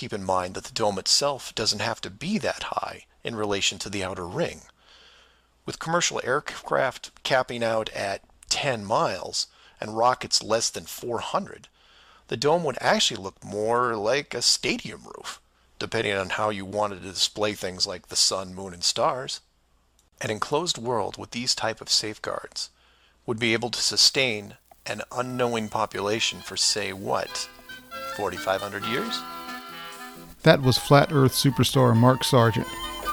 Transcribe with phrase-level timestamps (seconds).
[0.00, 3.78] Keep in mind that the dome itself doesn't have to be that high in relation
[3.80, 4.62] to the outer ring.
[5.66, 9.46] With commercial aircraft capping out at 10 miles
[9.78, 11.68] and rockets less than 400,
[12.28, 15.38] the dome would actually look more like a stadium roof,
[15.78, 19.42] depending on how you wanted to display things like the sun, moon, and stars.
[20.22, 22.70] An enclosed world with these type of safeguards
[23.26, 27.50] would be able to sustain an unknowing population for say what,
[28.16, 29.20] 4500 years?
[30.42, 32.66] That was Flat Earth superstar Mark Sargent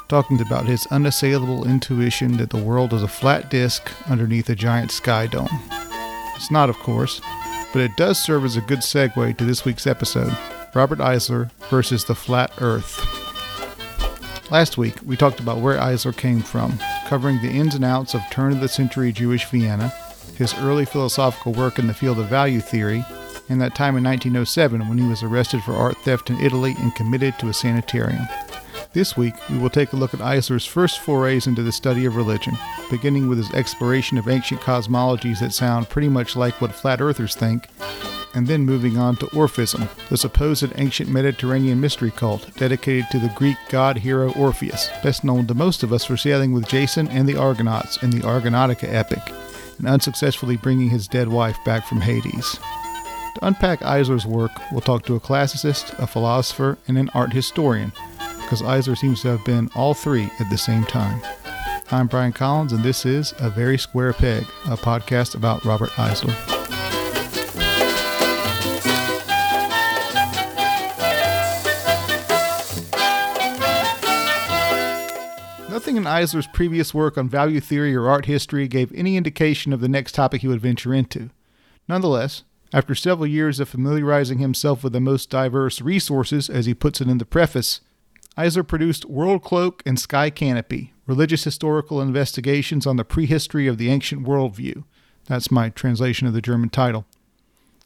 [0.08, 4.92] talking about his unassailable intuition that the world is a flat disk underneath a giant
[4.92, 5.50] sky dome.
[6.36, 7.20] It's not, of course,
[7.74, 10.36] but it does serve as a good segue to this week's episode
[10.74, 13.04] Robert Eisler versus the Flat Earth.
[14.50, 18.22] Last week, we talked about where Eisler came from, covering the ins and outs of
[18.32, 19.90] turn of the century Jewish Vienna,
[20.38, 23.04] his early philosophical work in the field of value theory,
[23.50, 26.96] and that time in 1907 when he was arrested for art theft in Italy and
[26.96, 28.28] committed to a sanitarium.
[28.94, 32.16] This week, we will take a look at Eisler's first forays into the study of
[32.16, 32.58] religion,
[32.90, 37.36] beginning with his exploration of ancient cosmologies that sound pretty much like what flat earthers
[37.36, 37.68] think,
[38.34, 43.34] and then moving on to Orphism, the supposed ancient Mediterranean mystery cult dedicated to the
[43.36, 47.28] Greek god hero Orpheus, best known to most of us for sailing with Jason and
[47.28, 49.22] the Argonauts in the Argonautica epic,
[49.80, 52.60] and unsuccessfully bringing his dead wife back from Hades.
[53.38, 57.94] To unpack Eisler's work, we'll talk to a classicist, a philosopher, and an art historian
[58.42, 61.22] because Eisler seems to have been all three at the same time.
[61.92, 66.34] I'm Brian Collins, and this is A Very Square Peg, a podcast about Robert Eisler.
[75.70, 79.80] Nothing in Eisler's previous work on value theory or art history gave any indication of
[79.80, 81.30] the next topic he would venture into.
[81.88, 82.42] Nonetheless,
[82.74, 87.08] after several years of familiarizing himself with the most diverse resources, as he puts it
[87.08, 87.82] in the preface,
[88.38, 93.90] Eisler produced World Cloak and Sky Canopy, religious historical investigations on the prehistory of the
[93.90, 94.84] ancient worldview.
[95.26, 97.06] That's my translation of the German title.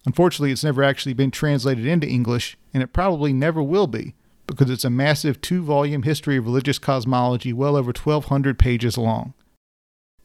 [0.06, 4.16] Unfortunately, it's never actually been translated into English, and it probably never will be,
[4.48, 9.34] because it's a massive two volume history of religious cosmology well over 1,200 pages long.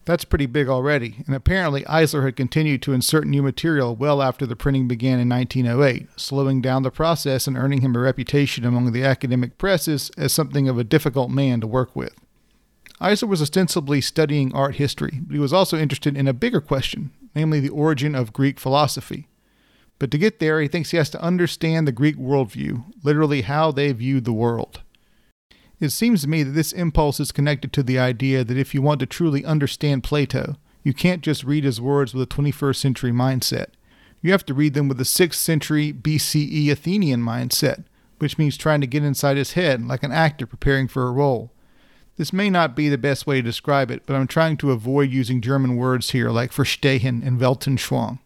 [0.07, 4.47] That's pretty big already, and apparently Eisler had continued to insert new material well after
[4.47, 8.93] the printing began in 1908, slowing down the process and earning him a reputation among
[8.93, 12.15] the academic presses as something of a difficult man to work with.
[13.01, 17.11] Eisler was ostensibly studying art history, but he was also interested in a bigger question,
[17.35, 19.27] namely the origin of Greek philosophy.
[19.99, 23.73] But to get there, he thinks he has to understand the Greek worldview, literally how
[23.73, 24.83] they viewed the world.
[25.79, 28.81] It seems to me that this impulse is connected to the idea that if you
[28.81, 33.13] want to truly understand Plato, you can't just read his words with a 21st century
[33.13, 33.67] mindset.
[34.23, 37.85] You have to read them with a 6th century BCE Athenian mindset,
[38.19, 41.53] which means trying to get inside his head like an actor preparing for a role.
[42.17, 45.11] This may not be the best way to describe it, but I'm trying to avoid
[45.11, 48.21] using German words here like verstehen and Weltanschauung.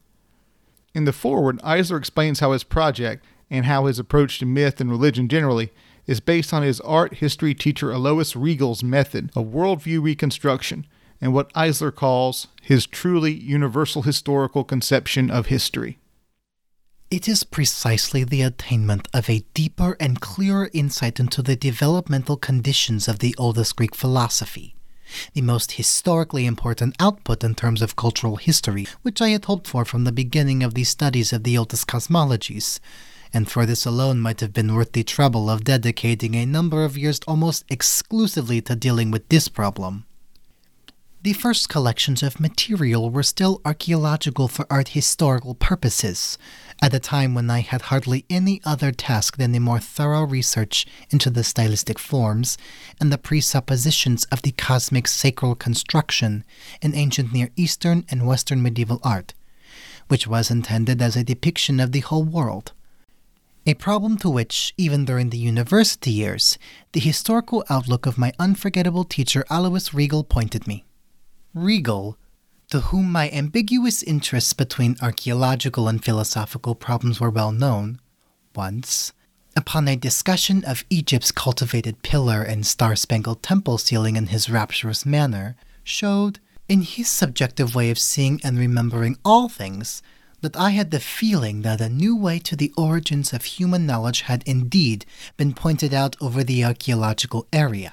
[0.94, 4.91] In the foreword, Eisler explains how his project, and how his approach to myth and
[4.91, 5.72] religion generally,
[6.10, 10.84] is based on his art history teacher Alois Riegl's method of worldview reconstruction
[11.21, 16.00] and what Eisler calls his truly universal historical conception of history.
[17.12, 23.06] It is precisely the attainment of a deeper and clearer insight into the developmental conditions
[23.06, 24.75] of the oldest Greek philosophy,
[25.34, 29.84] the most historically important output in terms of cultural history, which I had hoped for
[29.84, 32.81] from the beginning of the studies of the oldest cosmologies,
[33.32, 36.98] and for this alone might have been worth the trouble of dedicating a number of
[36.98, 40.04] years almost exclusively to dealing with this problem.
[41.22, 46.38] The first collections of material were still archaeological for art historical purposes,
[46.80, 50.86] at a time when I had hardly any other task than a more thorough research
[51.10, 52.56] into the stylistic forms
[52.98, 56.42] and the presuppositions of the cosmic sacral construction
[56.80, 59.34] in ancient Near Eastern and Western medieval art,
[60.09, 62.72] which was intended as a depiction of the whole world
[63.66, 66.59] a problem to which, even during the university years,
[66.92, 70.84] the historical outlook of my unforgettable teacher Alois Riegl pointed me.
[71.54, 72.16] Riegl,
[72.71, 78.01] to whom my ambiguous interests between archaeological and philosophical problems were well known,
[78.54, 79.12] once,
[79.57, 85.04] upon a discussion of Egypt's cultivated pillar and star spangled temple ceiling in his rapturous
[85.04, 90.03] manner, showed, in his subjective way of seeing and remembering all things,
[90.41, 94.22] that I had the feeling that a new way to the origins of human knowledge
[94.22, 95.04] had indeed
[95.37, 97.92] been pointed out over the archaeological area,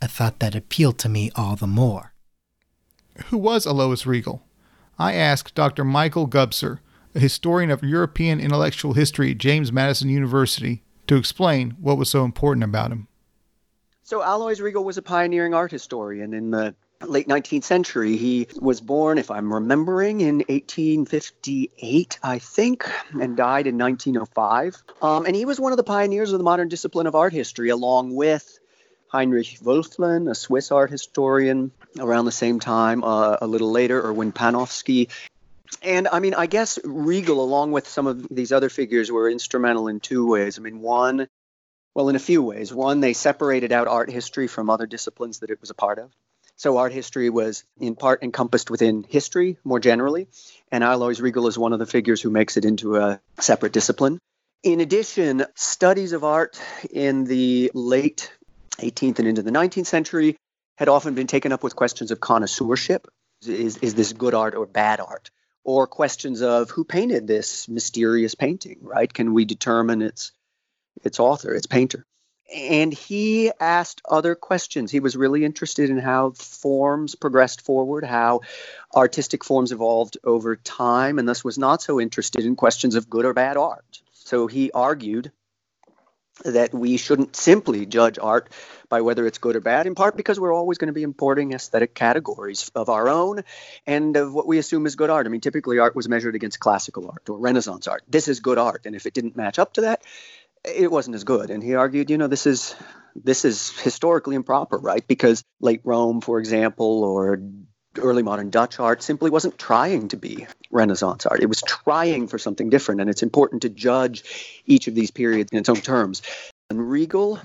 [0.00, 2.12] a thought that appealed to me all the more.
[3.26, 4.40] Who was Alois Riegl?
[4.98, 5.84] I asked Dr.
[5.84, 6.78] Michael Gubser,
[7.14, 12.24] a historian of European intellectual history at James Madison University, to explain what was so
[12.24, 13.08] important about him.
[14.02, 16.74] So, Alois Riegl was a pioneering art historian in the
[17.08, 18.16] late 19th century.
[18.16, 22.88] He was born, if I'm remembering, in 1858, I think,
[23.20, 24.82] and died in 1905.
[25.02, 27.70] Um, and he was one of the pioneers of the modern discipline of art history,
[27.70, 28.58] along with
[29.08, 34.32] Heinrich Wölfflin, a Swiss art historian, around the same time, uh, a little later, Erwin
[34.32, 35.08] Panofsky.
[35.82, 39.88] And I mean, I guess Riegl, along with some of these other figures, were instrumental
[39.88, 40.58] in two ways.
[40.58, 41.28] I mean, one,
[41.94, 42.72] well, in a few ways.
[42.72, 46.10] One, they separated out art history from other disciplines that it was a part of.
[46.56, 50.28] So art history was in part encompassed within history more generally,
[50.70, 54.18] and Alois Riegl is one of the figures who makes it into a separate discipline.
[54.62, 56.60] In addition, studies of art
[56.90, 58.32] in the late
[58.78, 60.36] 18th and into the 19th century
[60.76, 63.06] had often been taken up with questions of connoisseurship.
[63.46, 65.30] Is, is this good art or bad art?
[65.64, 69.12] Or questions of who painted this mysterious painting, right?
[69.12, 70.32] Can we determine its
[71.02, 72.06] its author, its painter?
[72.54, 74.90] And he asked other questions.
[74.90, 78.42] He was really interested in how forms progressed forward, how
[78.94, 83.24] artistic forms evolved over time, and thus was not so interested in questions of good
[83.24, 84.02] or bad art.
[84.12, 85.32] So he argued
[86.44, 88.50] that we shouldn't simply judge art
[88.88, 91.52] by whether it's good or bad, in part because we're always going to be importing
[91.52, 93.42] aesthetic categories of our own
[93.86, 95.26] and of what we assume is good art.
[95.26, 98.02] I mean, typically art was measured against classical art or Renaissance art.
[98.08, 98.86] This is good art.
[98.86, 100.02] And if it didn't match up to that,
[100.64, 101.50] it wasn't as good.
[101.50, 102.74] And he argued, you know, this is
[103.14, 105.06] this is historically improper, right?
[105.06, 107.40] Because late Rome, for example, or
[107.98, 111.42] early modern Dutch art simply wasn't trying to be Renaissance art.
[111.42, 115.52] It was trying for something different, and it's important to judge each of these periods
[115.52, 116.22] in its own terms.
[116.70, 117.40] And Riegl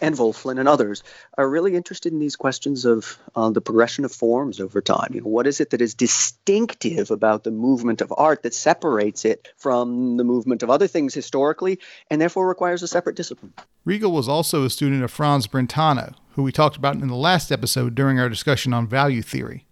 [0.00, 1.02] and Wölfflin and others
[1.36, 5.10] are really interested in these questions of uh, the progression of forms over time.
[5.12, 9.24] You know, what is it that is distinctive about the movement of art that separates
[9.24, 11.78] it from the movement of other things historically
[12.10, 13.52] and therefore requires a separate discipline?
[13.86, 17.50] Riegl was also a student of Franz Brentano, who we talked about in the last
[17.50, 19.64] episode during our discussion on value theory.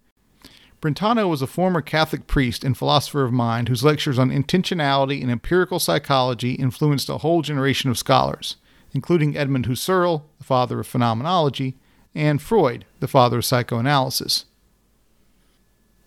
[0.81, 5.31] Brentano was a former Catholic priest and philosopher of mind whose lectures on intentionality and
[5.31, 8.57] empirical psychology influenced a whole generation of scholars
[8.97, 11.77] including Edmund Husserl, the father of phenomenology,
[12.15, 14.45] and Freud, the father of psychoanalysis.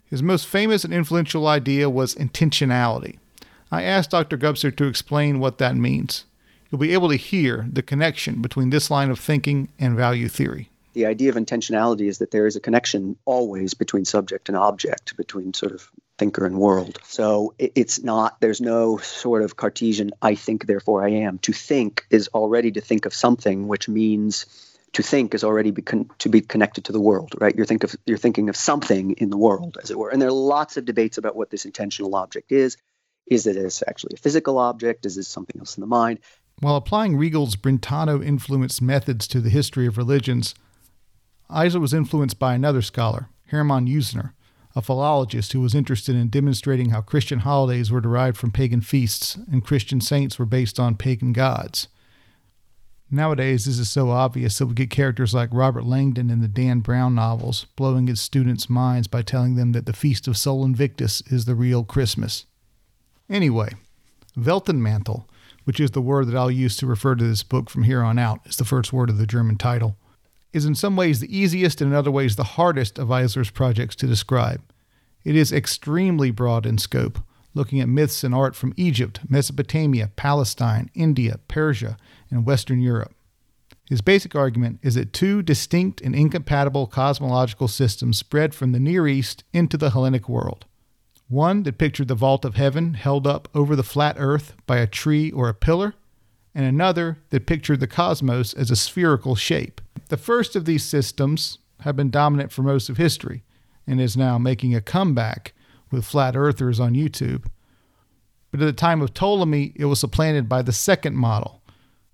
[0.06, 3.20] His most famous and influential idea was intentionality.
[3.70, 4.36] I asked Dr.
[4.36, 6.24] Gubser to explain what that means.
[6.68, 10.68] You'll be able to hear the connection between this line of thinking and value theory.
[10.94, 15.16] The idea of intentionality is that there is a connection always between subject and object,
[15.16, 16.98] between sort of thinker and world.
[17.02, 21.38] So it's not, there's no sort of Cartesian, I think, therefore I am.
[21.38, 24.44] To think is already to think of something, which means
[24.92, 27.56] to think is already be con- to be connected to the world, right?
[27.56, 30.10] You're think of you're thinking of something in the world, as it were.
[30.10, 32.76] And there are lots of debates about what this intentional object is.
[33.26, 33.56] Is it
[33.88, 35.06] actually a physical object?
[35.06, 36.18] Is it something else in the mind?
[36.60, 40.54] While applying Riegl's Brentano influenced methods to the history of religions,
[41.48, 44.32] Eisler was influenced by another scholar, Hermann Usener,
[44.76, 49.36] a philologist who was interested in demonstrating how Christian holidays were derived from pagan feasts
[49.50, 51.88] and Christian saints were based on pagan gods.
[53.10, 56.78] Nowadays, this is so obvious that we get characters like Robert Langdon in the Dan
[56.78, 61.20] Brown novels blowing his students' minds by telling them that the Feast of Sol Invictus
[61.22, 62.46] is the real Christmas.
[63.28, 63.70] Anyway,
[64.38, 65.24] Weltenmantel,
[65.64, 68.16] which is the word that I'll use to refer to this book from here on
[68.16, 69.96] out, is the first word of the German title
[70.52, 73.96] is in some ways the easiest and in other ways the hardest of Eisler's projects
[73.96, 74.62] to describe.
[75.24, 77.18] It is extremely broad in scope,
[77.54, 81.96] looking at myths and art from Egypt, Mesopotamia, Palestine, India, Persia,
[82.30, 83.14] and Western Europe.
[83.88, 89.08] His basic argument is that two distinct and incompatible cosmological systems spread from the Near
[89.08, 90.64] East into the Hellenic world.
[91.28, 94.86] One that pictured the vault of heaven held up over the flat earth by a
[94.86, 95.94] tree or a pillar,
[96.54, 99.80] and another that pictured the cosmos as a spherical shape.
[100.08, 103.42] The first of these systems have been dominant for most of history
[103.86, 105.52] and is now making a comeback
[105.90, 107.46] with flat earthers on YouTube.
[108.50, 111.62] But at the time of Ptolemy, it was supplanted by the second model,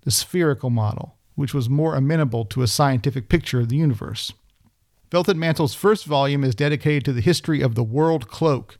[0.01, 4.33] the spherical model, which was more amenable to a scientific picture of the universe.
[5.11, 8.77] Weltenmantel's first volume is dedicated to the history of the world cloak,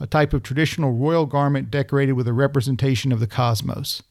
[0.00, 4.02] a type of traditional royal garment decorated with a representation of the cosmos.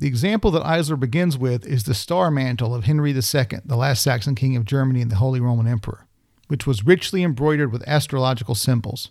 [0.00, 4.00] The example that Eisler begins with is the star mantle of Henry II, the last
[4.00, 6.06] Saxon king of Germany and the Holy Roman Emperor,
[6.46, 9.10] which was richly embroidered with astrological symbols.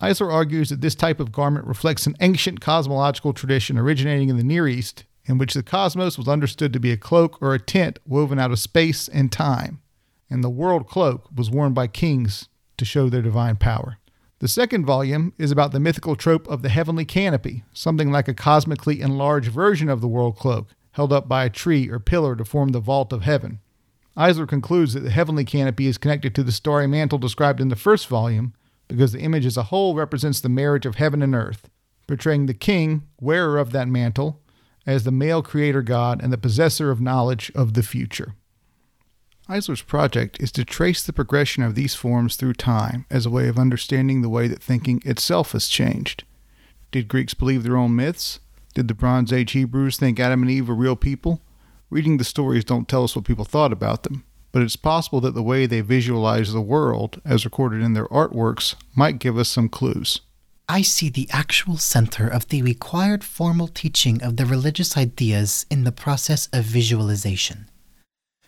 [0.00, 4.44] Eisler argues that this type of garment reflects an ancient cosmological tradition originating in the
[4.44, 7.98] Near East, in which the cosmos was understood to be a cloak or a tent
[8.06, 9.82] woven out of space and time,
[10.30, 13.98] and the world cloak was worn by kings to show their divine power.
[14.40, 18.32] The second volume is about the mythical trope of the heavenly canopy, something like a
[18.32, 22.46] cosmically enlarged version of the world cloak, held up by a tree or pillar to
[22.46, 23.60] form the vault of heaven.
[24.16, 27.76] Eisler concludes that the heavenly canopy is connected to the starry mantle described in the
[27.76, 28.54] first volume
[28.88, 31.68] because the image as a whole represents the marriage of heaven and earth,
[32.06, 34.40] portraying the king, wearer of that mantle,
[34.86, 38.34] as the male creator god and the possessor of knowledge of the future.
[39.50, 43.48] Eisler's project is to trace the progression of these forms through time as a way
[43.48, 46.22] of understanding the way that thinking itself has changed.
[46.92, 48.38] Did Greeks believe their own myths?
[48.74, 51.42] Did the Bronze Age Hebrews think Adam and Eve were real people?
[51.90, 55.34] Reading the stories don't tell us what people thought about them, but it's possible that
[55.34, 59.68] the way they visualize the world, as recorded in their artworks, might give us some
[59.68, 60.20] clues.
[60.68, 65.82] I see the actual center of the required formal teaching of the religious ideas in
[65.82, 67.69] the process of visualization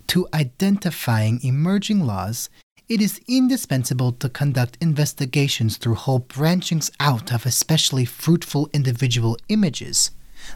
[0.08, 2.48] to identifying emerging laws,
[2.88, 10.10] it is indispensable to conduct investigations through whole branchings out of especially fruitful individual images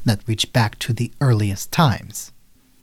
[0.05, 2.33] that reach back to the earliest times.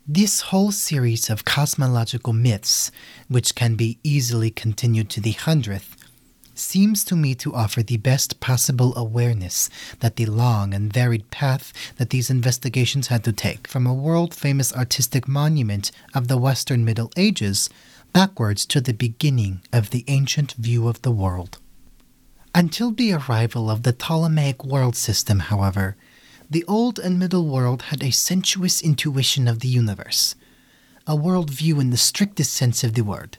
[0.08, 2.92] This whole series of cosmological myths,
[3.28, 5.96] which can be easily continued to the hundredth,
[6.56, 9.70] seems to me to offer the best possible awareness
[10.00, 14.34] that the long and varied path that these investigations had to take from a world
[14.34, 17.70] famous artistic monument of the Western Middle Ages
[18.14, 21.58] backwards to the beginning of the ancient view of the world.
[22.56, 25.96] Until the arrival of the Ptolemaic world system, however,
[26.50, 30.36] the Old and Middle world had a sensuous intuition of the universe,
[31.08, 33.38] a world view in the strictest sense of the word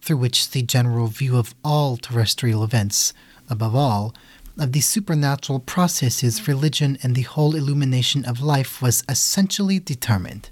[0.00, 3.12] through which the general view of all terrestrial events,
[3.48, 4.14] above all,
[4.58, 10.50] of the supernatural processes, religion, and the whole illumination of life was essentially determined.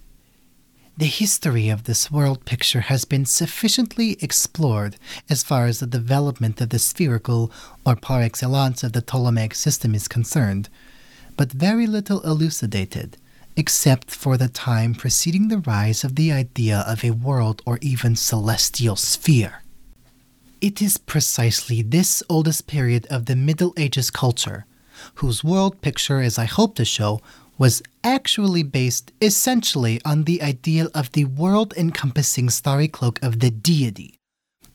[0.99, 4.97] The history of this world picture has been sufficiently explored
[5.29, 7.53] as far as the development of the spherical,
[7.85, 10.69] or par excellence of the Ptolemaic system is concerned,
[11.37, 13.19] but very little elucidated
[13.57, 18.15] except for the time preceding the rise of the idea of a world or even
[18.15, 19.63] celestial sphere.
[20.61, 24.67] It is precisely this oldest period of the Middle Ages culture,
[25.17, 27.21] whose world picture, as I hope to show,
[27.59, 33.51] was actually based essentially on the ideal of the world encompassing starry cloak of the
[33.51, 34.19] deity,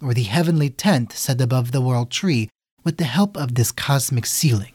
[0.02, 2.50] or the heavenly tent set above the world tree
[2.84, 4.74] with the help of this cosmic ceiling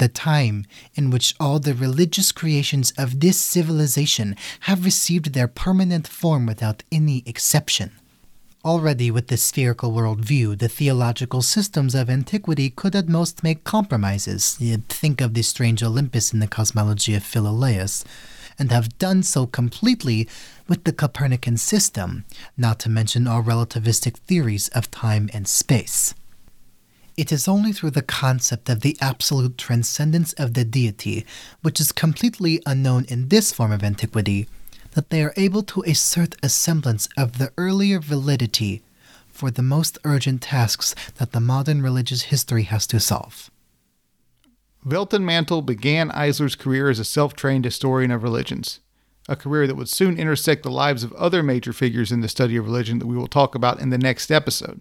[0.00, 0.64] the time
[0.94, 6.82] in which all the religious creations of this civilization have received their permanent form without
[6.90, 7.92] any exception.
[8.64, 13.62] Already, with the spherical world view, the theological systems of antiquity could at most make
[13.64, 14.56] compromises.
[14.58, 18.04] You'd Think of the strange Olympus in the cosmology of Philolaus,
[18.58, 20.28] and have done so completely
[20.68, 22.24] with the Copernican system,
[22.56, 26.14] not to mention all relativistic theories of time and space.
[27.20, 31.26] It is only through the concept of the absolute transcendence of the deity,
[31.60, 34.48] which is completely unknown in this form of antiquity,
[34.92, 38.82] that they are able to assert a semblance of the earlier validity
[39.28, 43.50] for the most urgent tasks that the modern religious history has to solve.
[44.82, 48.80] Weltenmantel began Eisler's career as a self trained historian of religions,
[49.28, 52.56] a career that would soon intersect the lives of other major figures in the study
[52.56, 54.80] of religion that we will talk about in the next episode.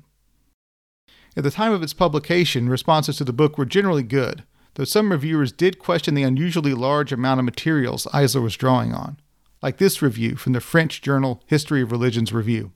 [1.38, 4.43] At the time of its publication, responses to the book were generally good,
[4.74, 9.17] though some reviewers did question the unusually large amount of materials Eisler was drawing on,
[9.62, 12.71] like this review from the French journal History of Religions Review.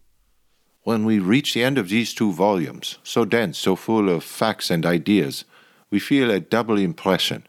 [0.83, 4.69] When we reach the end of these two volumes, so dense, so full of facts
[4.69, 5.45] and ideas,
[5.89, 7.47] we feel a double impression.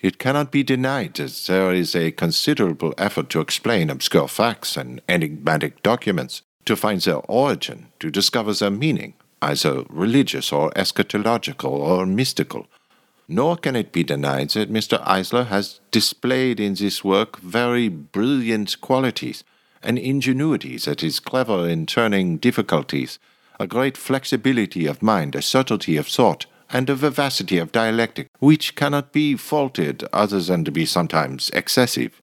[0.00, 5.00] It cannot be denied that there is a considerable effort to explain obscure facts and
[5.08, 9.14] enigmatic documents, to find their origin, to discover their meaning,
[9.50, 12.66] either religious or eschatological or mystical.
[13.28, 15.02] Nor can it be denied that Mr.
[15.04, 19.42] Eisler has displayed in this work very brilliant qualities,
[19.82, 23.18] an ingenuity that is clever in turning difficulties,
[23.58, 28.74] a great flexibility of mind, a subtlety of thought, and a vivacity of dialectic, which
[28.74, 32.20] cannot be faulted other than to be sometimes excessive.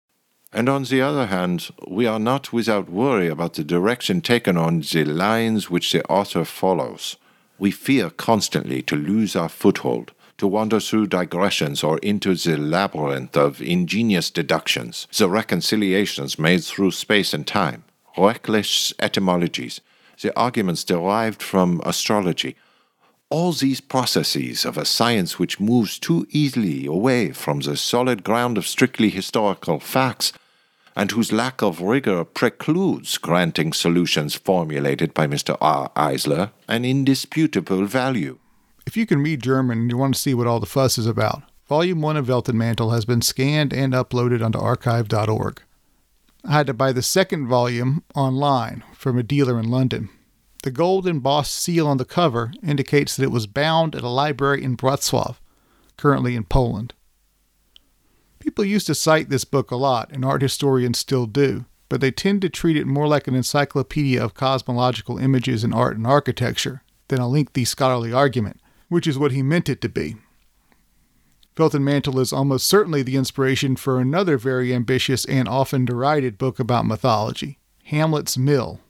[0.56, 4.82] And on the other hand, we are not without worry about the direction taken on
[4.82, 7.18] the lines which the author follows.
[7.58, 13.36] We fear constantly to lose our foothold, to wander through digressions or into the labyrinth
[13.36, 17.84] of ingenious deductions, the reconciliations made through space and time,
[18.16, 19.82] reckless etymologies,
[20.22, 22.56] the arguments derived from astrology,
[23.32, 28.60] all these processes of a science which moves too easily away from the solid ground
[28.60, 30.32] of strictly historical facts
[30.96, 35.58] and whose lack of rigor precludes granting solutions formulated by Mr.
[35.60, 35.92] R.
[35.96, 38.38] Eisler an indisputable value.
[38.86, 41.08] If you can read German and you want to see what all the fuss is
[41.08, 45.62] about, Volume 1 of Weltenmantel has been scanned and uploaded onto archive.org.
[46.46, 50.10] I had to buy the second volume online from a dealer in London.
[50.64, 54.64] The gold embossed seal on the cover indicates that it was bound at a library
[54.64, 55.38] in Wrocław,
[55.98, 56.94] currently in Poland.
[58.44, 62.12] People used to cite this book a lot, and art historians still do, but they
[62.12, 66.84] tend to treat it more like an encyclopedia of cosmological images in art and architecture
[67.08, 68.60] than a lengthy scholarly argument,
[68.90, 70.18] which is what he meant it to be.
[71.56, 76.86] Weltenmantel is almost certainly the inspiration for another very ambitious and often derided book about
[76.86, 78.82] mythology, Hamlet's Mill,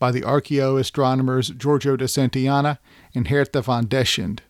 [0.00, 2.78] by the archaeoastronomers Giorgio de Santillana
[3.14, 4.42] and Hertha von Dechend.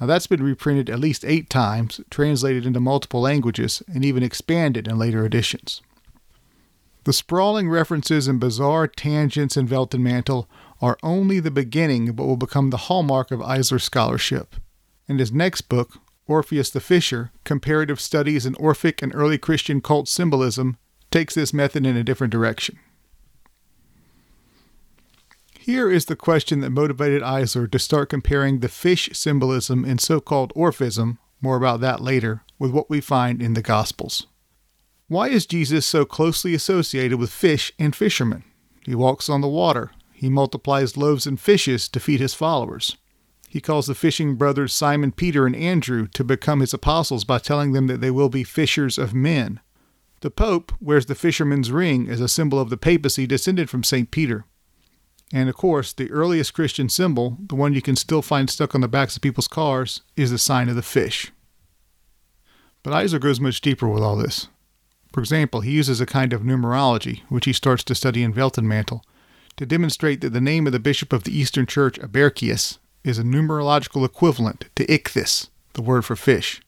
[0.00, 4.88] Now, that's been reprinted at least eight times, translated into multiple languages, and even expanded
[4.88, 5.80] in later editions.
[7.04, 10.46] The sprawling references and bizarre tangents in Weltenmantel
[10.80, 14.56] are only the beginning of what will become the hallmark of Eisler's scholarship.
[15.06, 20.08] In his next book, Orpheus the Fisher Comparative Studies in Orphic and Early Christian Cult
[20.08, 20.78] Symbolism,
[21.10, 22.78] takes this method in a different direction.
[25.64, 30.20] Here is the question that motivated Eisler to start comparing the fish symbolism in so
[30.20, 34.26] called Orphism, more about that later, with what we find in the Gospels.
[35.08, 38.44] Why is Jesus so closely associated with fish and fishermen?
[38.84, 39.90] He walks on the water.
[40.12, 42.98] He multiplies loaves and fishes to feed his followers.
[43.48, 47.72] He calls the fishing brothers Simon Peter and Andrew to become his apostles by telling
[47.72, 49.60] them that they will be fishers of men.
[50.20, 54.10] The Pope wears the fisherman's ring as a symbol of the papacy descended from St.
[54.10, 54.44] Peter.
[55.32, 58.80] And of course, the earliest Christian symbol, the one you can still find stuck on
[58.80, 61.32] the backs of people's cars, is the sign of the fish.
[62.82, 64.48] But Eisler goes much deeper with all this.
[65.12, 69.00] For example, he uses a kind of numerology, which he starts to study in Weltenmantel,
[69.56, 73.22] to demonstrate that the name of the bishop of the Eastern Church, Abercius, is a
[73.22, 76.60] numerological equivalent to ichthys, the word for fish.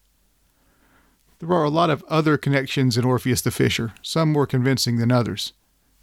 [1.39, 5.13] There are a lot of other connections in Orpheus the Fisher, some more convincing than
[5.13, 5.53] others.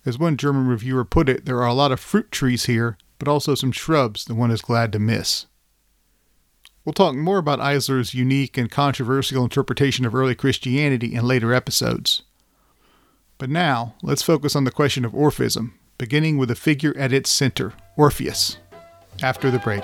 [0.06, 3.28] As one German reviewer put it, there are a lot of fruit trees here, but
[3.28, 5.46] also some shrubs that one is glad to miss.
[6.84, 12.24] We'll talk more about Eisler's unique and controversial interpretation of early Christianity in later episodes.
[13.38, 17.30] But now, let's focus on the question of Orphism, beginning with a figure at its
[17.30, 18.58] center, Orpheus.
[19.22, 19.84] After the break.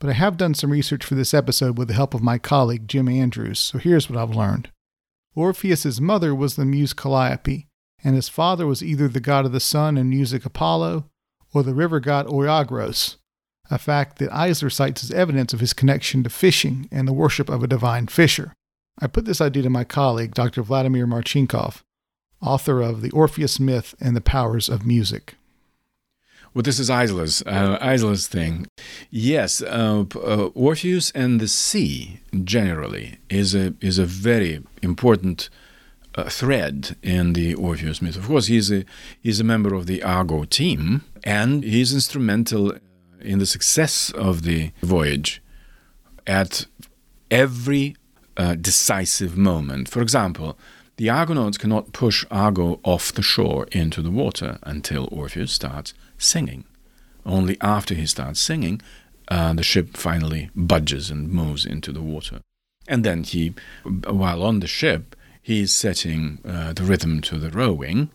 [0.00, 2.88] but I have done some research for this episode with the help of my colleague
[2.88, 4.70] Jim Andrews, so here's what I've learned.
[5.36, 7.68] Orpheus's mother was the muse Calliope,
[8.02, 11.04] and his father was either the god of the sun and music Apollo,
[11.52, 13.16] or the river god Oiagros,
[13.70, 17.48] a fact that Eisler cites as evidence of his connection to fishing and the worship
[17.48, 18.54] of a divine fisher.
[18.98, 20.62] I put this idea to my colleague, Dr.
[20.62, 21.82] Vladimir Marchenkov,
[22.40, 25.36] author of The Orpheus Myth and the Powers of Music.
[26.52, 27.78] Well, this is Eisler's, uh,
[28.28, 28.66] thing.
[29.08, 35.48] Yes, uh, uh, Orpheus and the sea generally is a is a very important
[36.16, 38.16] uh, thread in the Orpheus myth.
[38.16, 38.84] Of course, he's a
[39.20, 42.72] he's a member of the Argo team, and he's instrumental
[43.20, 45.40] in the success of the voyage
[46.26, 46.66] at
[47.30, 47.94] every
[48.36, 49.88] uh, decisive moment.
[49.88, 50.58] For example.
[50.96, 56.64] The Argonauts cannot push Argo off the shore into the water until Orpheus starts singing.
[57.26, 58.80] Only after he starts singing,
[59.28, 62.40] uh, the ship finally budges and moves into the water.
[62.88, 63.54] And then he,
[63.84, 68.10] while on the ship, he's setting uh, the rhythm to the rowing.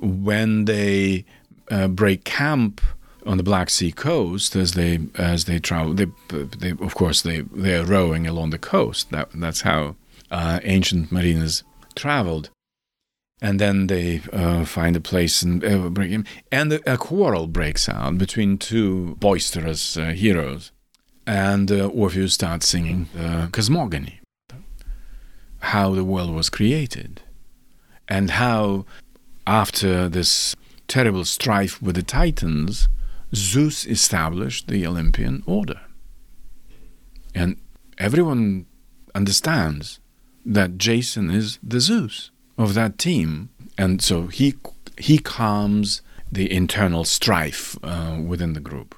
[0.00, 1.24] When they
[1.70, 2.80] uh, break camp
[3.26, 7.40] on the Black Sea coast, as they as they travel, they, they of course they
[7.40, 9.10] they are rowing along the coast.
[9.10, 9.96] That that's how
[10.30, 12.50] uh, ancient mariners traveled.
[13.44, 16.24] And then they uh, find a place and uh, bring him.
[16.50, 20.72] And a quarrel breaks out between two boisterous uh, heroes.
[21.26, 24.20] And uh, Orpheus starts singing uh, cosmogony,
[25.58, 27.20] how the world was created,
[28.08, 28.86] and how,
[29.46, 30.56] after this
[30.88, 32.88] terrible strife with the Titans,
[33.34, 35.82] Zeus established the Olympian order.
[37.34, 37.60] And
[37.98, 38.64] everyone
[39.14, 40.00] understands
[40.46, 44.54] that Jason is the Zeus of that team, and so he
[44.98, 48.94] he calms the internal strife uh, within the group.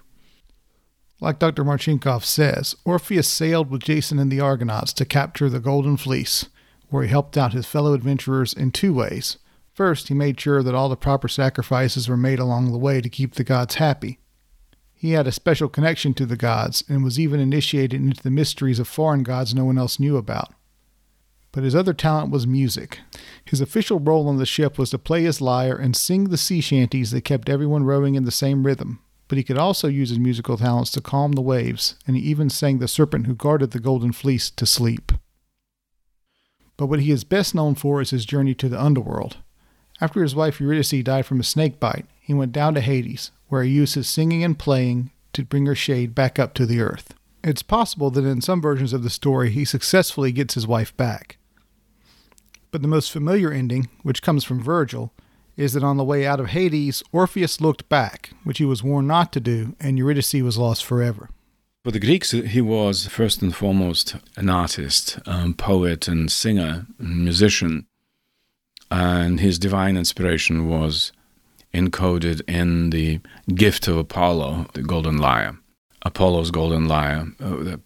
[1.21, 1.65] Like Dr.
[1.65, 6.47] Marchenkov says, Orpheus sailed with Jason and the Argonauts to capture the Golden Fleece,
[6.91, 9.39] where he helped out his fellow adventurers in two ways.
[9.73, 13.09] First, he made sure that all the proper sacrifices were made along the way to
[13.09, 14.19] keep the gods happy.
[14.95, 18.79] He had a special connection to the gods and was even initiated into the mysteries
[18.79, 20.53] of foreign gods no one else knew about.
[21.53, 23.01] But his other talent was music.
[23.45, 26.61] His official role on the ship was to play his lyre and sing the sea
[26.61, 29.01] shanties that kept everyone rowing in the same rhythm.
[29.29, 32.51] But he could also use his musical talents to calm the waves, and he even
[32.51, 35.13] sang the serpent who guarded the golden fleece to sleep.
[36.77, 39.39] But what he is best known for is his journey to the underworld.
[40.01, 43.63] After his wife Eurydice died from a snake bite, he went down to Hades, where
[43.63, 47.15] he used his singing and playing to bring her shade back up to the earth.
[47.47, 51.39] It's possible that in some versions of the story he successfully gets his wife back.
[52.73, 55.13] But the most familiar ending, which comes from Virgil,
[55.57, 59.07] is that on the way out of Hades, Orpheus looked back, which he was warned
[59.07, 61.31] not to do, and Eurydice was lost forever.
[61.85, 67.23] For the Greeks, he was first and foremost an artist, um, poet, and singer, and
[67.23, 67.87] musician.
[68.91, 71.13] And his divine inspiration was
[71.73, 73.21] encoded in the
[73.55, 75.59] gift of Apollo, the golden lyre.
[76.03, 77.27] Apollo's golden lyre.
[77.41, 77.77] Uh,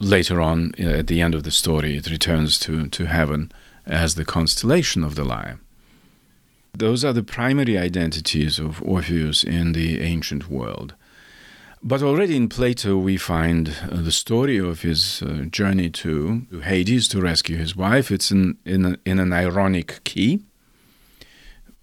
[0.00, 3.50] later on, uh, at the end of the story, it returns to, to heaven
[3.86, 5.58] as the constellation of the lyre.
[6.74, 10.94] Those are the primary identities of Orpheus in the ancient world.
[11.82, 17.08] But already in Plato, we find uh, the story of his uh, journey to Hades
[17.08, 18.10] to rescue his wife.
[18.10, 20.40] It's in, in, in an ironic key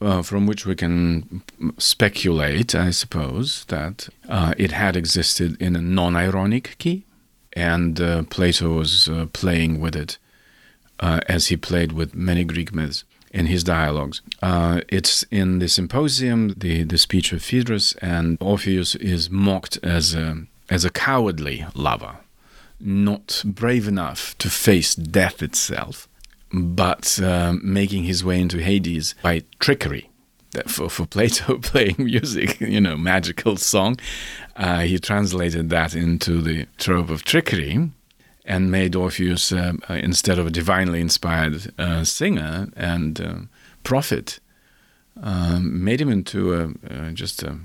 [0.03, 1.41] uh, from which we can
[1.77, 7.05] speculate, I suppose, that uh, it had existed in a non ironic key,
[7.53, 10.17] and uh, Plato was uh, playing with it
[10.99, 14.21] uh, as he played with many Greek myths in his dialogues.
[14.41, 20.13] Uh, it's in the symposium, the, the speech of Phaedrus, and Orpheus is mocked as
[20.13, 22.17] a, as a cowardly lover,
[22.79, 26.07] not brave enough to face death itself
[26.53, 30.09] but uh, making his way into Hades by trickery.
[30.67, 33.97] For, for Plato playing music, you know, magical song,
[34.55, 37.89] uh, he translated that into the trope of trickery
[38.45, 43.35] and made Orpheus, uh, uh instead of a divinely inspired uh, singer and uh,
[43.81, 44.39] prophet,
[45.23, 47.57] um, made him into a, just a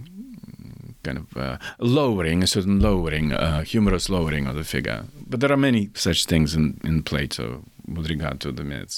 [1.03, 3.33] kind of lowering, a certain lowering,
[3.65, 5.05] humorous lowering of the figure.
[5.27, 8.89] But there are many such things in, in Plato with regard to.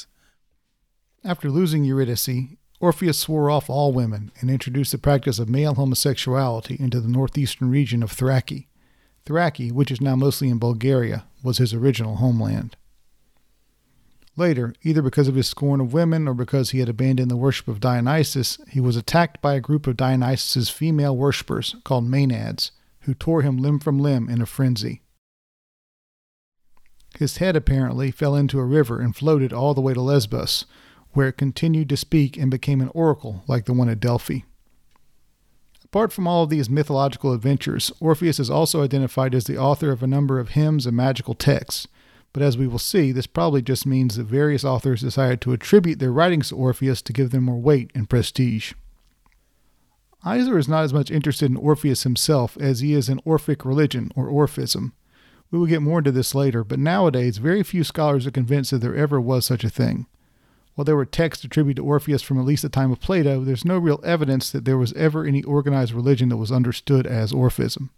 [1.25, 6.77] After losing Eurydice, Orpheus swore off all women and introduced the practice of male homosexuality
[6.81, 8.65] into the northeastern region of Thrace.
[9.27, 12.77] Thrace, which is now mostly in Bulgaria, was his original homeland.
[14.37, 17.69] Later, either because of his scorn of women or because he had abandoned the worship
[17.69, 23.13] of Dionysus, he was attacked by a group of Dionysus's female worshippers called Maenads, who
[23.13, 25.03] tore him limb from limb in a frenzy.
[27.19, 30.65] His head apparently fell into a river and floated all the way to Lesbos,
[31.13, 34.41] where it continued to speak and became an oracle like the one at Delphi.
[35.85, 40.05] Apart from all of these mythological adventures, Orpheus is also identified as the author of
[40.05, 41.89] a number of hymns and magical texts.
[42.33, 45.99] But as we will see, this probably just means that various authors decided to attribute
[45.99, 48.73] their writings to Orpheus to give them more weight and prestige.
[50.25, 54.13] Eisler is not as much interested in Orpheus himself as he is in Orphic religion
[54.15, 54.93] or Orphism.
[55.51, 58.79] We will get more into this later, but nowadays very few scholars are convinced that
[58.79, 60.07] there ever was such a thing.
[60.75, 63.65] While there were texts attributed to Orpheus from at least the time of Plato, there's
[63.65, 67.91] no real evidence that there was ever any organized religion that was understood as Orphism.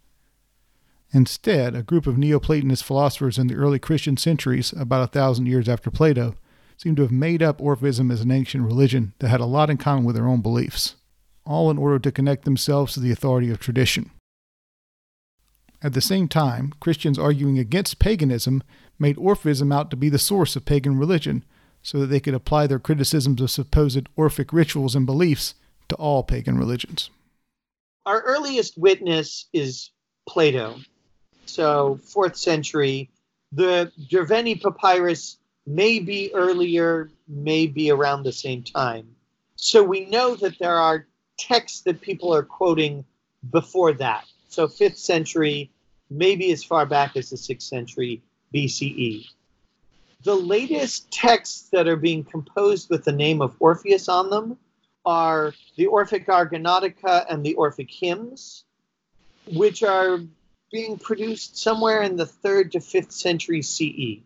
[1.12, 5.68] Instead, a group of Neoplatonist philosophers in the early Christian centuries, about a thousand years
[5.68, 6.34] after Plato,
[6.78, 9.76] seem to have made up Orphism as an ancient religion that had a lot in
[9.76, 10.96] common with their own beliefs,
[11.44, 14.10] all in order to connect themselves to the authority of tradition.
[15.82, 18.62] At the same time, Christians arguing against paganism
[18.98, 21.44] made Orphism out to be the source of pagan religion,
[21.82, 25.54] so that they could apply their criticisms of supposed Orphic rituals and beliefs
[25.88, 27.10] to all pagan religions.
[28.06, 29.90] Our earliest witness is
[30.28, 30.76] Plato.
[31.46, 33.10] So, fourth century.
[33.50, 39.08] The Derveni papyrus may be earlier, may be around the same time.
[39.56, 41.06] So we know that there are
[41.38, 43.04] texts that people are quoting
[43.50, 44.24] before that.
[44.48, 45.70] So fifth century,
[46.16, 48.22] maybe as far back as the sixth century
[48.54, 49.26] BCE.
[50.24, 54.58] The latest texts that are being composed with the name of Orpheus on them
[55.04, 58.64] are the Orphic Argonautica and the Orphic Hymns,
[59.52, 60.20] which are
[60.70, 64.22] being produced somewhere in the third to fifth century CE.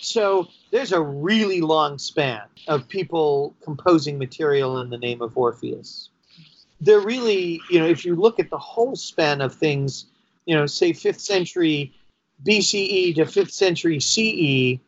[0.00, 6.10] So there's a really long span of people composing material in the name of Orpheus.
[6.80, 10.06] They're really, you know, if you look at the whole span of things,
[10.46, 11.92] you know, say fifth century
[12.44, 14.80] BCE to fifth century CE,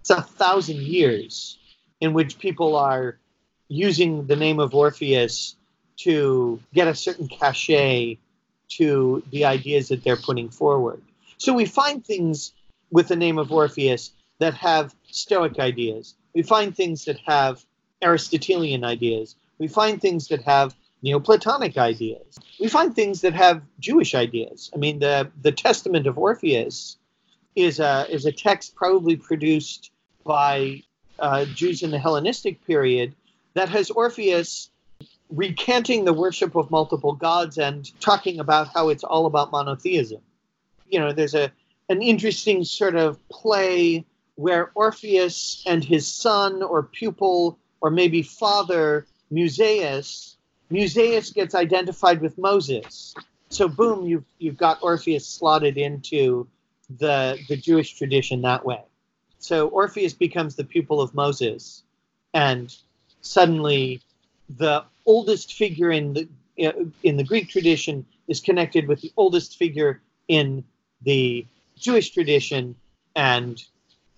[0.00, 1.58] it's a thousand years
[2.00, 3.18] in which people are
[3.68, 5.56] using the name of Orpheus
[5.98, 8.18] to get a certain cachet
[8.68, 11.02] to the ideas that they're putting forward.
[11.38, 12.52] So we find things
[12.90, 16.14] with the name of Orpheus that have Stoic ideas.
[16.34, 17.64] We find things that have
[18.02, 19.36] Aristotelian ideas.
[19.58, 22.38] We find things that have Neoplatonic ideas.
[22.58, 24.70] We find things that have Jewish ideas.
[24.74, 26.96] I mean, the, the Testament of Orpheus
[27.54, 29.90] is a, is a text probably produced
[30.24, 30.82] by
[31.18, 33.14] uh, Jews in the Hellenistic period
[33.54, 34.70] that has Orpheus
[35.30, 40.20] recanting the worship of multiple gods and talking about how it's all about monotheism.
[40.88, 41.52] You know, there's a
[41.90, 49.06] an interesting sort of play where Orpheus and his son or pupil or maybe father
[49.30, 50.36] Musaeus,
[50.70, 53.14] Musaeus gets identified with Moses.
[53.50, 56.46] So boom, you've you've got Orpheus slotted into
[56.98, 58.82] the the Jewish tradition that way.
[59.38, 61.82] So Orpheus becomes the pupil of Moses,
[62.34, 62.74] and
[63.20, 64.02] suddenly
[64.48, 66.28] the oldest figure in the
[67.02, 70.64] in the Greek tradition is connected with the oldest figure in
[71.02, 72.74] the Jewish tradition,
[73.14, 73.62] and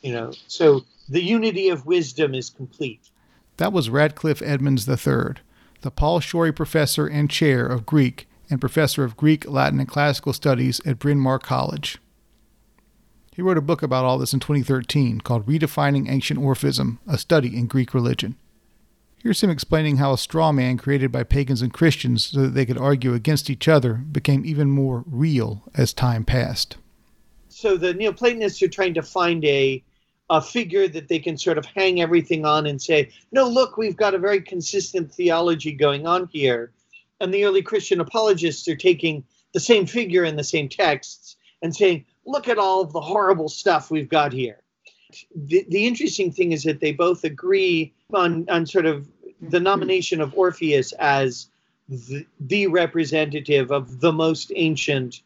[0.01, 3.11] you know, so the unity of wisdom is complete.
[3.59, 5.35] That was Radcliffe Edmonds III,
[5.83, 10.33] the Paul Shorey Professor and Chair of Greek and Professor of Greek, Latin, and Classical
[10.33, 11.99] Studies at Bryn Mawr College.
[13.33, 17.57] He wrote a book about all this in 2013 called Redefining Ancient Orphism, a study
[17.57, 18.37] in Greek religion.
[19.23, 22.67] Here's him explaining how a straw man created by pagans and Christians so that they
[22.67, 26.77] could argue against each other became even more real as time passed.
[27.49, 29.83] So the Neoplatonists are trying to find a
[30.31, 33.97] a figure that they can sort of hang everything on and say, no, look, we've
[33.97, 36.73] got a very consistent theology going on here.
[37.21, 41.75] And the early Christian apologists are taking the same figure in the same texts and
[41.75, 44.61] saying, look at all of the horrible stuff we've got here.
[45.35, 49.09] The, the interesting thing is that they both agree on, on sort of
[49.41, 49.65] the mm-hmm.
[49.65, 51.49] nomination of Orpheus as
[51.89, 55.23] the, the representative of the most ancient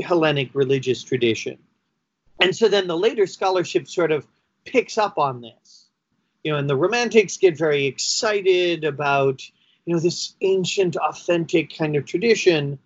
[0.00, 1.58] Hellenic religious tradition.
[2.40, 4.26] And so then the later scholarship sort of
[4.64, 5.88] picks up on this.
[6.42, 9.42] You know, and the romantics get very excited about,
[9.86, 12.78] you know, this ancient, authentic kind of tradition.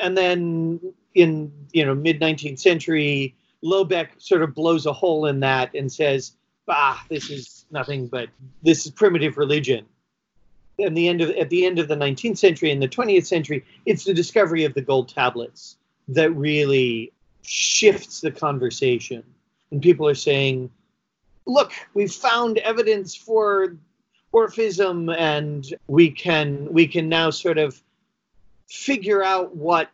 [0.00, 0.80] And then
[1.14, 5.90] in, you know, mid 19th century, Lobeck sort of blows a hole in that and
[5.90, 6.32] says,
[6.66, 8.28] bah, this is nothing but
[8.62, 9.86] this is primitive religion.
[10.78, 13.64] And the end of at the end of the 19th century and the 20th century,
[13.84, 15.76] it's the discovery of the gold tablets
[16.08, 19.22] that really shifts the conversation.
[19.70, 20.70] And people are saying,
[21.46, 23.76] look, we've found evidence for
[24.32, 27.80] Orphism and we can we can now sort of
[28.68, 29.90] figure out what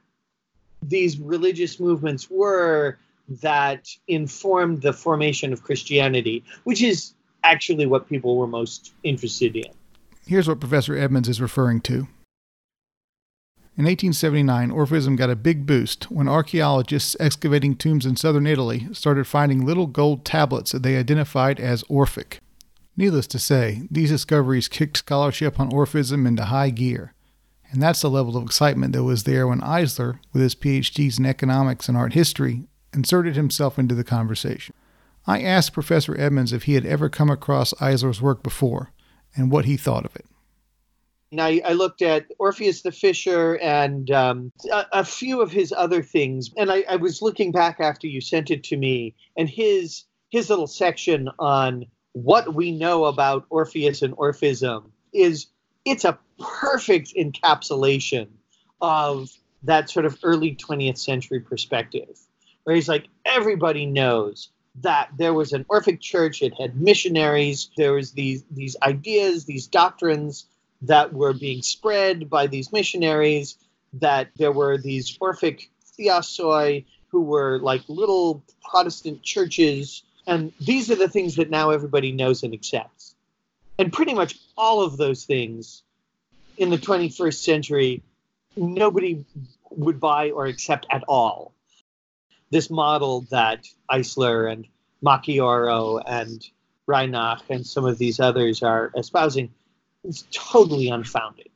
[0.83, 8.37] these religious movements were that informed the formation of Christianity, which is actually what people
[8.37, 9.73] were most interested in.
[10.27, 12.09] Here's what Professor Edmonds is referring to.
[13.77, 19.27] In 1879, Orphism got a big boost when archaeologists excavating tombs in southern Italy started
[19.27, 22.39] finding little gold tablets that they identified as Orphic.
[22.97, 27.15] Needless to say, these discoveries kicked scholarship on Orphism into high gear.
[27.73, 31.27] And that's the level of excitement that was there when Eisler, with his PhDs in
[31.27, 34.77] economics and art history, inserted himself into the conversation.
[35.27, 38.93] I asked Professor Edmonds if he had ever come across Eisler's work before
[39.35, 40.27] and what he thought of it.
[41.35, 46.03] Now I looked at Orpheus the Fisher and um, a, a, few of his other
[46.03, 50.05] things, and I, I, was looking back after you sent it to me, and his
[50.31, 55.47] his little section on what we know about Orpheus and Orphism is
[55.85, 58.29] it's a perfect encapsulation
[58.81, 59.31] of
[59.65, 62.19] that sort of early 20th century perspective,
[62.65, 67.93] where he's like everybody knows that there was an Orphic church, it had missionaries, there
[67.93, 70.47] was these these ideas, these doctrines
[70.87, 73.57] that were being spread by these missionaries,
[73.95, 80.03] that there were these Orphic thiasoi who were like little Protestant churches.
[80.27, 83.15] And these are the things that now everybody knows and accepts.
[83.79, 85.83] And pretty much all of those things
[86.57, 88.03] in the 21st century,
[88.57, 89.25] nobody
[89.71, 91.53] would buy or accept at all.
[92.51, 94.67] This model that Eisler and
[95.03, 96.47] Macchioro and
[96.87, 99.51] Reinach and some of these others are espousing
[100.05, 101.49] is totally unfounded.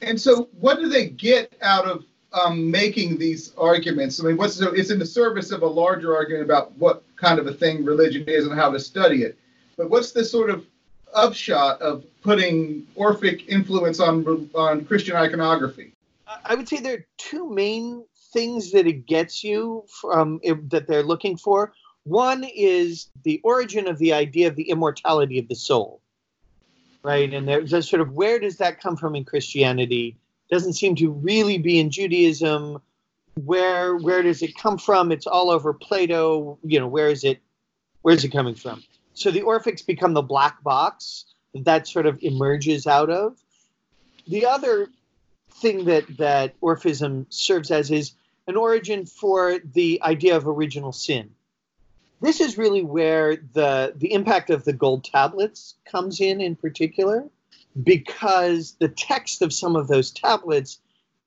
[0.00, 4.20] And so, what do they get out of um, making these arguments?
[4.20, 7.38] I mean, what's the, it's in the service of a larger argument about what kind
[7.38, 9.38] of a thing religion is and how to study it.
[9.76, 10.66] But what's the sort of
[11.14, 15.94] upshot of putting Orphic influence on on Christian iconography?
[16.44, 21.02] I would say there are two main things that it gets you from that they're
[21.02, 21.72] looking for.
[22.04, 26.01] One is the origin of the idea of the immortality of the soul,
[27.02, 27.32] right?
[27.32, 30.16] And there's a sort of where does that come from in Christianity?
[30.50, 32.80] Doesn't seem to really be in Judaism.
[33.34, 35.12] Where where does it come from?
[35.12, 36.58] It's all over Plato.
[36.62, 37.40] You know, where is it?
[38.02, 38.82] Where is it coming from?
[39.14, 43.38] So the Orphics become the black box that sort of emerges out of.
[44.26, 44.88] The other
[45.54, 48.12] thing that that Orphism serves as is
[48.46, 51.30] an origin for the idea of original sin.
[52.22, 57.28] This is really where the the impact of the gold tablets comes in in particular
[57.82, 60.78] because the text of some of those tablets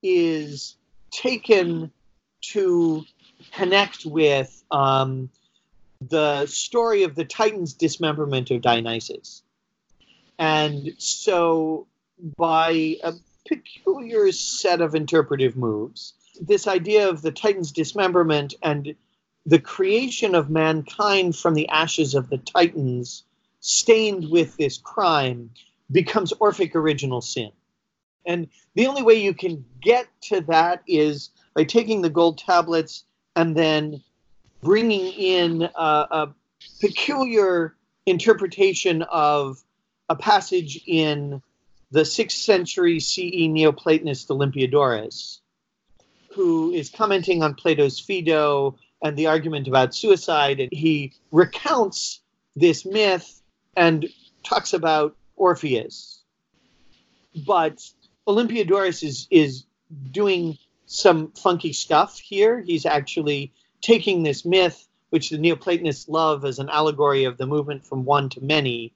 [0.02, 0.76] is
[1.10, 1.92] taken
[2.40, 3.04] to
[3.52, 5.28] connect with um,
[6.00, 9.42] the story of the Titan's dismemberment of Dionysus.
[10.38, 11.86] And so,
[12.38, 13.12] by a
[13.46, 18.94] peculiar set of interpretive moves, this idea of the Titan's dismemberment and
[19.46, 23.22] the creation of mankind from the ashes of the Titans,
[23.60, 25.50] stained with this crime,
[25.90, 27.52] becomes Orphic original sin.
[28.26, 33.04] And the only way you can get to that is by taking the gold tablets
[33.36, 34.02] and then
[34.62, 35.68] bringing in a,
[36.10, 36.34] a
[36.80, 39.62] peculiar interpretation of
[40.08, 41.40] a passage in
[41.92, 45.38] the 6th century CE Neoplatonist Olympiodorus,
[46.32, 50.60] who is commenting on Plato's Phaedo and the argument about suicide.
[50.60, 52.20] And he recounts
[52.54, 53.42] this myth
[53.76, 54.08] and
[54.42, 56.22] talks about Orpheus.
[57.46, 57.82] But
[58.26, 59.64] Olympiodorus is, is
[60.10, 62.60] doing some funky stuff here.
[62.60, 67.86] He's actually taking this myth, which the Neoplatonists love as an allegory of the movement
[67.86, 68.92] from one to many,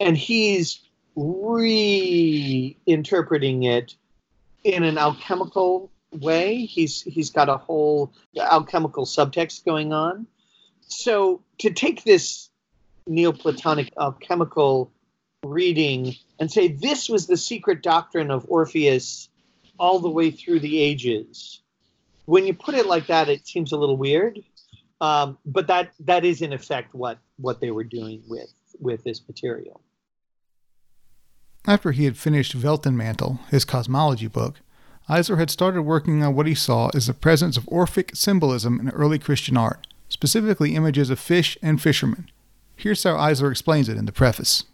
[0.00, 0.80] and he's
[1.16, 3.94] reinterpreting it
[4.64, 6.64] in an alchemical way.
[6.64, 10.26] He's he's got a whole alchemical subtext going on.
[10.88, 12.50] So to take this
[13.08, 14.92] Neoplatonic alchemical
[15.44, 19.28] reading and say this was the secret doctrine of Orpheus
[19.78, 21.62] all the way through the ages
[22.26, 24.42] when you put it like that, it seems a little weird.
[25.00, 29.20] Um, but that that is in effect what what they were doing with with this
[29.26, 29.80] material.
[31.66, 34.60] After he had finished Weltenmantel, his cosmology book,
[35.08, 38.90] Eisler had started working on what he saw as the presence of Orphic symbolism in
[38.90, 42.30] early Christian art, specifically images of fish and fishermen.
[42.76, 44.64] Here's how Eisler explains it in the preface.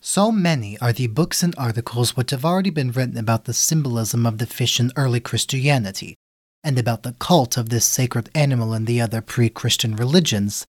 [0.00, 4.26] So many are the books and articles which have already been written about the symbolism
[4.26, 6.16] of the fish in early Christianity,
[6.64, 10.66] and about the cult of this sacred animal in the other pre Christian religions,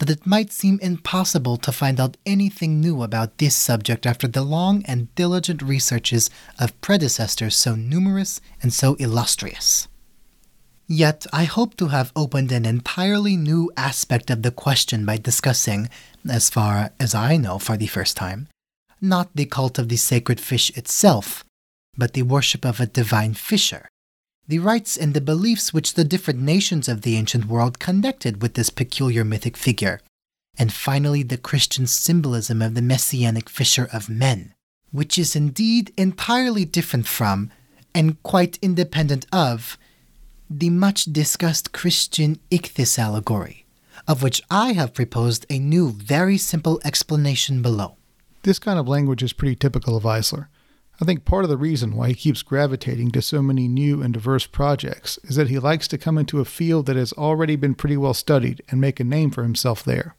[0.00, 4.42] that it might seem impossible to find out anything new about this subject after the
[4.42, 9.88] long and diligent researches of predecessors so numerous and so illustrious.
[10.88, 15.88] Yet I hope to have opened an entirely new aspect of the question by discussing,
[16.28, 18.48] as far as I know for the first time,
[19.00, 21.44] not the cult of the sacred fish itself,
[21.96, 23.86] but the worship of a divine fisher,
[24.50, 28.54] the rites and the beliefs which the different nations of the ancient world connected with
[28.54, 30.00] this peculiar mythic figure,
[30.58, 34.52] and finally the Christian symbolism of the messianic fisher of men,
[34.90, 37.52] which is indeed entirely different from,
[37.94, 39.78] and quite independent of,
[40.50, 43.66] the much discussed Christian ichthys allegory,
[44.08, 47.98] of which I have proposed a new, very simple explanation below.
[48.42, 50.48] This kind of language is pretty typical of Eisler.
[51.02, 54.12] I think part of the reason why he keeps gravitating to so many new and
[54.12, 57.74] diverse projects is that he likes to come into a field that has already been
[57.74, 60.14] pretty well studied and make a name for himself there.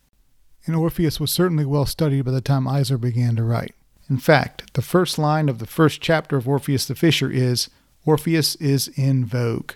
[0.66, 3.76] And Orpheus was certainly well studied by the time Eisler began to write.
[4.10, 7.70] In fact, the first line of the first chapter of Orpheus the Fisher is
[8.04, 9.74] Orpheus is in vogue.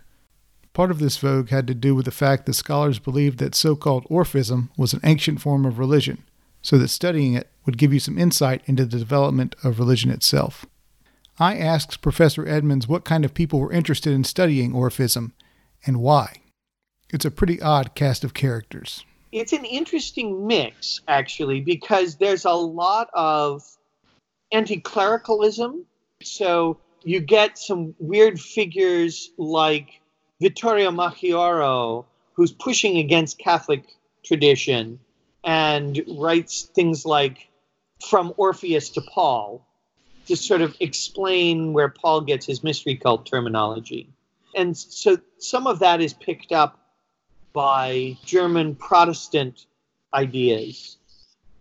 [0.73, 3.75] Part of this vogue had to do with the fact that scholars believed that so
[3.75, 6.23] called Orphism was an ancient form of religion,
[6.63, 10.65] so that studying it would give you some insight into the development of religion itself.
[11.37, 15.31] I asked Professor Edmonds what kind of people were interested in studying Orphism
[15.85, 16.41] and why.
[17.09, 19.03] It's a pretty odd cast of characters.
[19.33, 23.63] It's an interesting mix, actually, because there's a lot of
[24.53, 25.85] anti clericalism.
[26.23, 29.99] So you get some weird figures like
[30.41, 33.83] Vittorio Macchioro, who's pushing against Catholic
[34.23, 34.99] tradition
[35.43, 37.49] and writes things like
[38.09, 39.65] From Orpheus to Paul
[40.27, 44.09] to sort of explain where Paul gets his mystery cult terminology.
[44.55, 46.79] And so some of that is picked up
[47.53, 49.65] by German Protestant
[50.13, 50.97] ideas.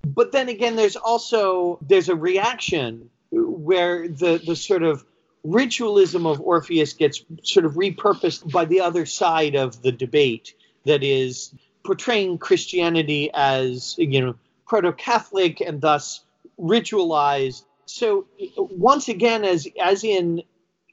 [0.04, 5.04] But then again, there's also there's a reaction where the the sort of
[5.44, 10.54] ritualism of Orpheus gets sort of repurposed by the other side of the debate
[10.84, 11.54] that is
[11.84, 14.34] portraying Christianity as you know
[14.66, 16.24] proto-Catholic and thus
[16.58, 17.64] ritualized.
[17.86, 18.26] So
[18.56, 20.42] once again, as as in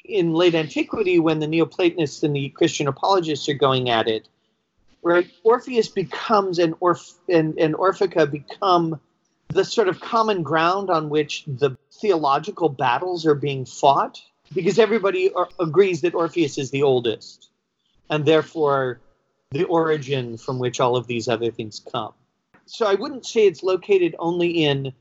[0.04, 4.28] in late antiquity, when the Neoplatonists and the Christian apologists are going at it,
[5.02, 5.30] right?
[5.44, 9.00] Orpheus becomes an Orph and, and Orphica become
[9.50, 14.22] the sort of common ground on which the theological battles are being fought,
[14.54, 17.50] because everybody ar- agrees that Orpheus is the oldest,
[18.10, 19.02] and therefore
[19.52, 22.14] the origin from which all of these other things come.
[22.66, 24.94] So I wouldn't say it's located only in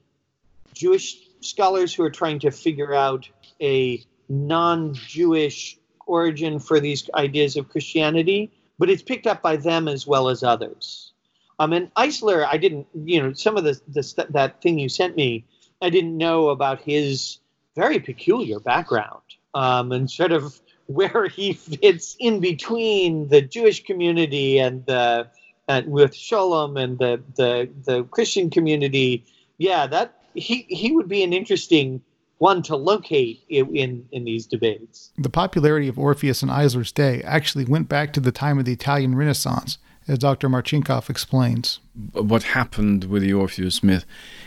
[0.75, 3.29] Jewish scholars who are trying to figure out
[3.61, 10.07] a non-Jewish origin for these ideas of Christianity, but it's picked up by them as
[10.07, 11.13] well as others.
[11.59, 15.15] Um, and Eisler, I didn't, you know, some of the, the that thing you sent
[15.15, 15.45] me,
[15.83, 17.39] I didn't know about his
[17.77, 19.23] very peculiar background
[19.55, 25.29] um, and sort of where he fits in between the Jewish community and the
[25.69, 29.25] and with Scholem and the the the Christian community.
[29.59, 32.03] Yeah, that he he would be an interesting
[32.41, 35.13] one to locate in, in, in these debates.
[35.19, 38.73] The popularity of Orpheus in Eisler's day actually went back to the time of the
[38.73, 39.77] Italian Renaissance,
[40.09, 40.49] as Dr.
[40.49, 41.81] Marchenkov explains.
[42.13, 44.07] What happened with the Orpheus myth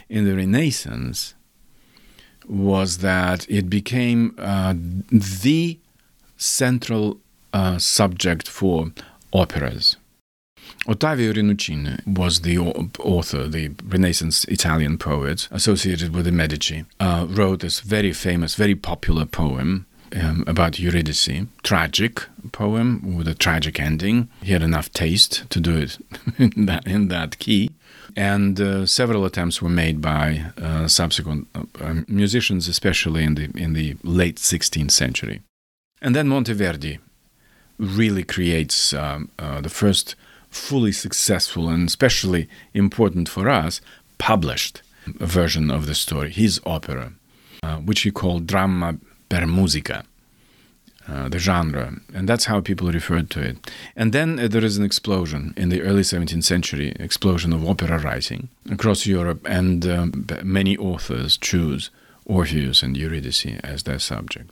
[0.09, 1.35] in the Renaissance
[2.47, 4.73] was that it became uh,
[5.11, 5.79] the
[6.35, 7.19] central
[7.53, 8.91] uh, subject for
[9.31, 9.97] operas.
[10.87, 16.85] Ottavio Rinuccini was the author, the Renaissance Italian poet associated with the Medici.
[16.99, 19.85] Uh, wrote this very famous, very popular poem
[20.15, 24.29] um, about Eurydice, tragic poem with a tragic ending.
[24.41, 25.97] He had enough taste to do it
[26.37, 27.71] in that in that key,
[28.15, 33.73] and uh, several attempts were made by uh, subsequent uh, musicians, especially in the in
[33.73, 35.41] the late 16th century.
[36.01, 36.99] And then Monteverdi
[37.79, 40.15] really creates um, uh, the first
[40.53, 43.81] fully successful and especially important for us
[44.17, 47.13] published version of the story, his opera,
[47.63, 48.97] uh, which he called Dramma
[49.29, 50.05] per musica.
[51.05, 53.57] Uh, the genre, and that's how people referred to it.
[53.93, 57.99] And then uh, there is an explosion in the early 17th century, explosion of opera
[57.99, 61.89] writing across Europe, and um, many authors choose
[62.25, 64.49] Orpheus and Eurydice as their subject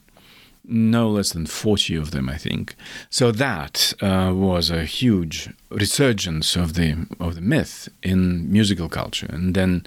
[0.64, 2.76] no less than 40 of them, I think.
[3.10, 9.28] So that uh, was a huge resurgence of the of the myth in musical culture,
[9.30, 9.86] and then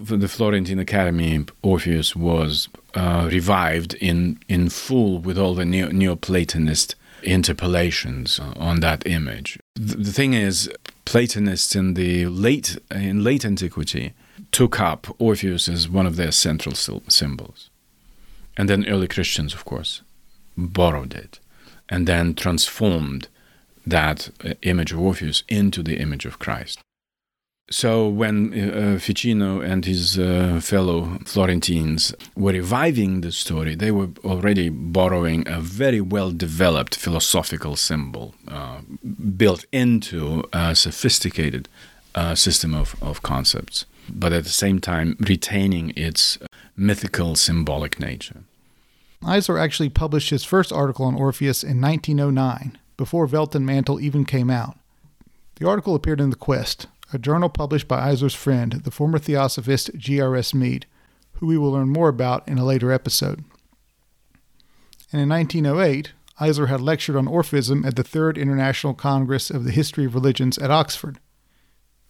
[0.00, 6.94] the Florentine Academy, Orpheus was uh, revived in in full with all the Neo- Neoplatonist
[7.22, 9.58] interpolations on that image.
[9.74, 10.70] The, the thing is,
[11.04, 14.12] Platonists in the late in late antiquity
[14.50, 17.70] took up Orpheus as one of their central symbols.
[18.56, 20.02] And then early Christians, of course,
[20.56, 21.38] borrowed it
[21.88, 23.28] and then transformed
[23.86, 26.80] that uh, image of Orpheus into the image of Christ.
[27.70, 34.10] So when uh, Ficino and his uh, fellow Florentines were reviving the story, they were
[34.24, 38.80] already borrowing a very well developed philosophical symbol uh,
[39.36, 41.68] built into a sophisticated
[42.14, 46.38] uh, system of, of concepts, but at the same time retaining its
[46.76, 48.44] mythical, symbolic nature.
[49.22, 54.76] Eisler actually published his first article on Orpheus in 1909, before Weltenmantel even came out.
[55.56, 59.90] The article appeared in The Quest, a journal published by Eisler's friend, the former theosophist
[59.96, 60.54] G.R.S.
[60.54, 60.86] Mead,
[61.34, 63.44] who we will learn more about in a later episode.
[65.12, 69.70] And in 1908, Eisler had lectured on Orphism at the Third International Congress of the
[69.70, 71.18] History of Religions at Oxford.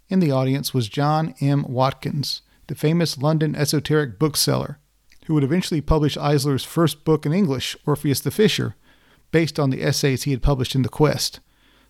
[0.09, 1.64] In the audience was John M.
[1.68, 4.78] Watkins, the famous London esoteric bookseller,
[5.26, 8.74] who would eventually publish Eisler's first book in English, Orpheus the Fisher,
[9.30, 11.40] based on the essays he had published in The Quest.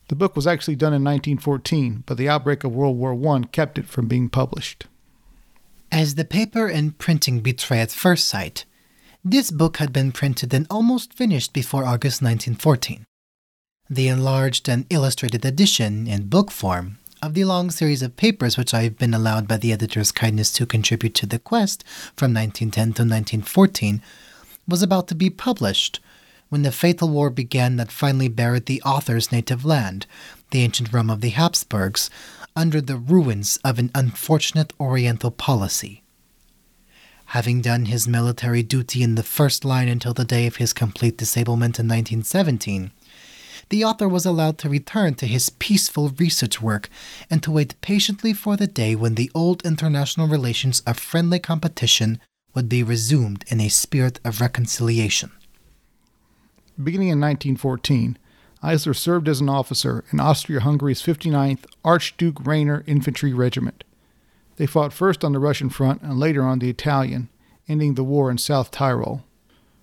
[0.08, 3.78] The book was actually done in 1914, but the outbreak of World War I kept
[3.78, 4.86] it from being published.
[5.90, 8.64] As the paper and printing betray at first sight,
[9.24, 13.04] this book had been printed and almost finished before August 1914.
[13.88, 18.74] The enlarged and illustrated edition in book form of the long series of papers which
[18.74, 21.84] I have been allowed by the editor's kindness to contribute to the quest
[22.16, 24.02] from 1910 to 1914,
[24.66, 26.00] was about to be published
[26.48, 30.06] when the fatal war began that finally buried the author's native land,
[30.50, 32.10] the ancient Rome of the Habsburgs,
[32.56, 36.02] under the ruins of an unfortunate Oriental policy.
[37.26, 41.16] Having done his military duty in the first line until the day of his complete
[41.16, 42.90] disablement in 1917,
[43.72, 46.90] the author was allowed to return to his peaceful research work
[47.30, 52.20] and to wait patiently for the day when the old international relations of friendly competition
[52.54, 55.30] would be resumed in a spirit of reconciliation.
[56.76, 58.18] Beginning in 1914,
[58.62, 63.84] Eisler served as an officer in Austria Hungary's 59th Archduke Rainer Infantry Regiment.
[64.56, 67.30] They fought first on the Russian front and later on the Italian,
[67.66, 69.24] ending the war in South Tyrol.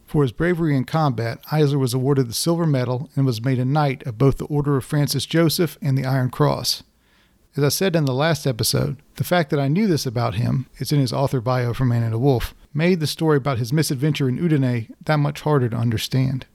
[0.09, 3.63] For his bravery in combat, Eisler was awarded the Silver Medal and was made a
[3.63, 6.81] Knight of both the Order of Francis Joseph and the Iron Cross.
[7.55, 10.65] As I said in the last episode, the fact that I knew this about him,
[10.77, 14.27] it's in his author bio for Man into Wolf, made the story about his misadventure
[14.27, 16.47] in Udine that much harder to understand.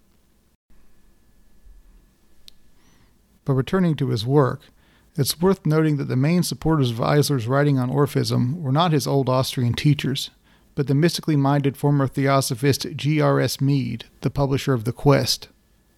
[3.44, 4.62] But returning to his work,
[5.16, 9.06] it's worth noting that the main supporters of Eisler's writing on Orphism were not his
[9.06, 10.30] old Austrian teachers,
[10.74, 13.60] but the mystically minded former theosophist G.R.S.
[13.60, 15.48] Mead, the publisher of The Quest,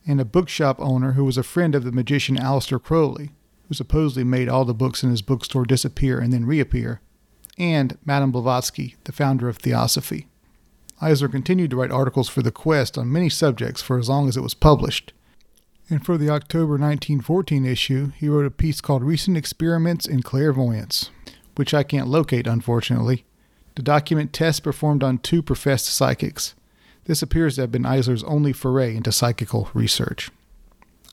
[0.06, 3.30] and a bookshop owner who was a friend of the magician Aleister Crowley,
[3.68, 7.00] who supposedly made all the books in his bookstore disappear and then reappear,
[7.58, 10.28] and Madame Blavatsky, the founder of Theosophy.
[11.02, 14.36] Eisler continued to write articles for The Quest on many subjects for as long as
[14.36, 15.12] it was published,
[15.90, 21.10] and for the October 1914 issue, he wrote a piece called Recent Experiments in Clairvoyance,
[21.56, 23.25] which I can't locate, unfortunately,
[23.76, 26.54] to document tests performed on two professed psychics.
[27.04, 30.30] This appears to have been Eisler's only foray into psychical research.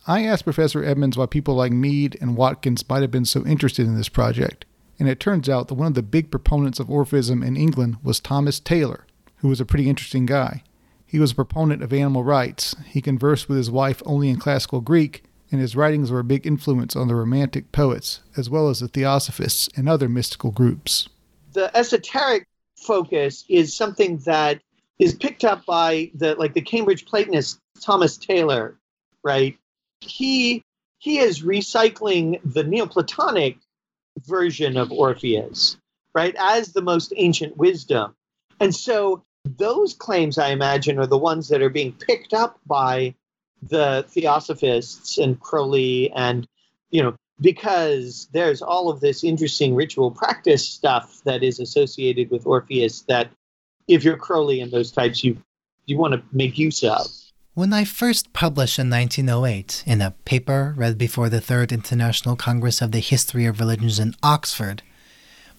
[0.07, 3.85] I asked Professor Edmonds why people like Mead and Watkins might have been so interested
[3.85, 4.65] in this project,
[4.97, 8.19] and it turns out that one of the big proponents of Orphism in England was
[8.19, 9.05] Thomas Taylor,
[9.37, 10.63] who was a pretty interesting guy.
[11.05, 12.75] He was a proponent of animal rights.
[12.87, 16.47] He conversed with his wife only in classical Greek, and his writings were a big
[16.47, 21.07] influence on the Romantic poets, as well as the Theosophists and other mystical groups.
[21.53, 22.47] The esoteric
[22.83, 24.61] focus is something that
[24.99, 28.77] is picked up by the like the Cambridge Platonist Thomas Taylor,
[29.23, 29.57] right?
[30.01, 30.63] He
[30.99, 33.57] he is recycling the Neoplatonic
[34.25, 35.77] version of Orpheus,
[36.13, 38.15] right, as the most ancient wisdom.
[38.59, 43.15] And so those claims, I imagine, are the ones that are being picked up by
[43.61, 46.47] the Theosophists and Crowley, and
[46.91, 52.47] you know, because there's all of this interesting ritual practice stuff that is associated with
[52.47, 53.29] Orpheus that,
[53.87, 55.37] if you're Crowley and those types, you
[55.85, 57.05] you want to make use of.
[57.53, 62.81] When I first published in 1908 in a paper read before the Third International Congress
[62.81, 64.81] of the History of Religions in Oxford,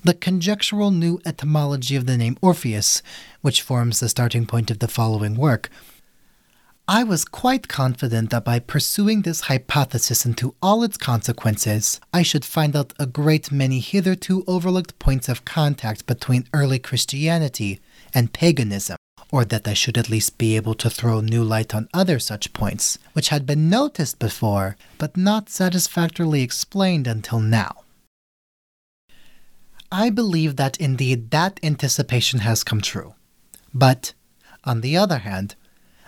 [0.02, 3.02] the conjectural new etymology of the name Orpheus,
[3.42, 5.68] which forms the starting point of the following work.
[6.86, 12.44] I was quite confident that by pursuing this hypothesis into all its consequences, I should
[12.44, 17.80] find out a great many hitherto overlooked points of contact between early Christianity
[18.12, 18.98] and paganism,
[19.30, 22.52] or that I should at least be able to throw new light on other such
[22.52, 27.76] points, which had been noticed before, but not satisfactorily explained until now.
[29.90, 33.14] I believe that indeed that anticipation has come true.
[33.72, 34.12] But,
[34.64, 35.56] on the other hand,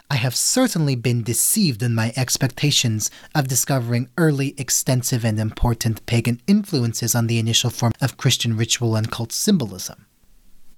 [0.08, 6.40] I have certainly been deceived in my expectations of discovering early, extensive, and important pagan
[6.46, 10.06] influences on the initial form of Christian ritual and cult symbolism.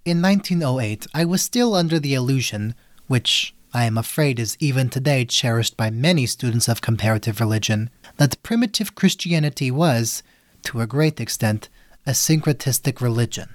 [0.06, 2.74] In 1908, I was still under the illusion,
[3.06, 8.42] which I am afraid is even today cherished by many students of comparative religion, that
[8.42, 10.22] primitive Christianity was,
[10.64, 11.68] to a great extent,
[12.06, 13.50] a syncretistic religion.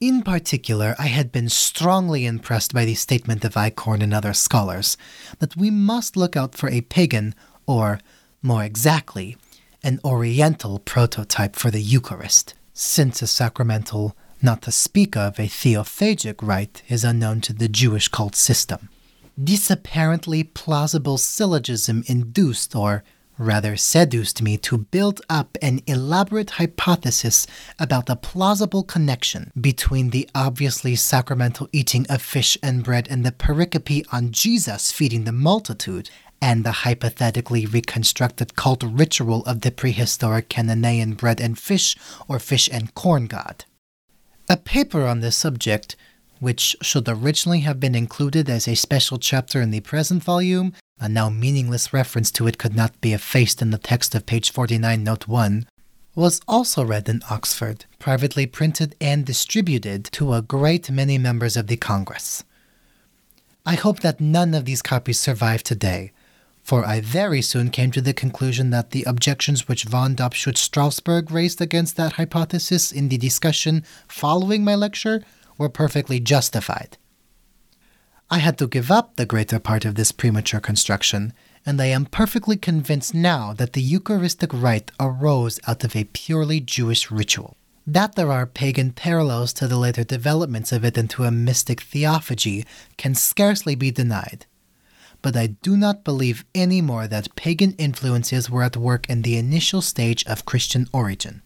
[0.00, 4.98] In particular, I had been strongly impressed by the statement of Eichhorn and other scholars
[5.38, 7.34] that we must look out for a pagan,
[7.66, 8.00] or,
[8.42, 9.38] more exactly,
[9.82, 16.42] an Oriental prototype for the Eucharist, since a sacramental, not to speak of a theophagic
[16.42, 18.90] rite, is unknown to the Jewish cult system.
[19.34, 23.02] This apparently plausible syllogism induced, or
[23.38, 27.46] rather seduced me to build up an elaborate hypothesis
[27.78, 33.32] about a plausible connection between the obviously sacramental eating of fish and bread and the
[33.32, 36.10] pericope on Jesus feeding the multitude,
[36.40, 41.96] and the hypothetically reconstructed cult ritual of the prehistoric Canaan bread and fish
[42.28, 43.64] or fish and corn god.
[44.48, 45.96] A paper on this subject,
[46.38, 51.08] which should originally have been included as a special chapter in the present volume, a
[51.08, 55.04] now meaningless reference to it could not be effaced in the text of page 49,
[55.04, 55.66] note 1,
[56.14, 61.66] was also read in Oxford, privately printed and distributed to a great many members of
[61.66, 62.42] the Congress.
[63.66, 66.12] I hope that none of these copies survive today,
[66.62, 71.30] for I very soon came to the conclusion that the objections which von Dobschuetz Strassburg
[71.30, 75.22] raised against that hypothesis in the discussion following my lecture
[75.58, 76.96] were perfectly justified.
[78.30, 81.32] I had to give up the greater part of this premature construction,
[81.64, 86.60] and I am perfectly convinced now that the Eucharistic rite arose out of a purely
[86.60, 87.56] Jewish ritual.
[87.86, 92.64] That there are pagan parallels to the later developments of it into a mystic theophagy
[92.96, 94.46] can scarcely be denied
[95.26, 99.36] but I do not believe any more that pagan influences were at work in the
[99.36, 101.42] initial stage of Christian origin.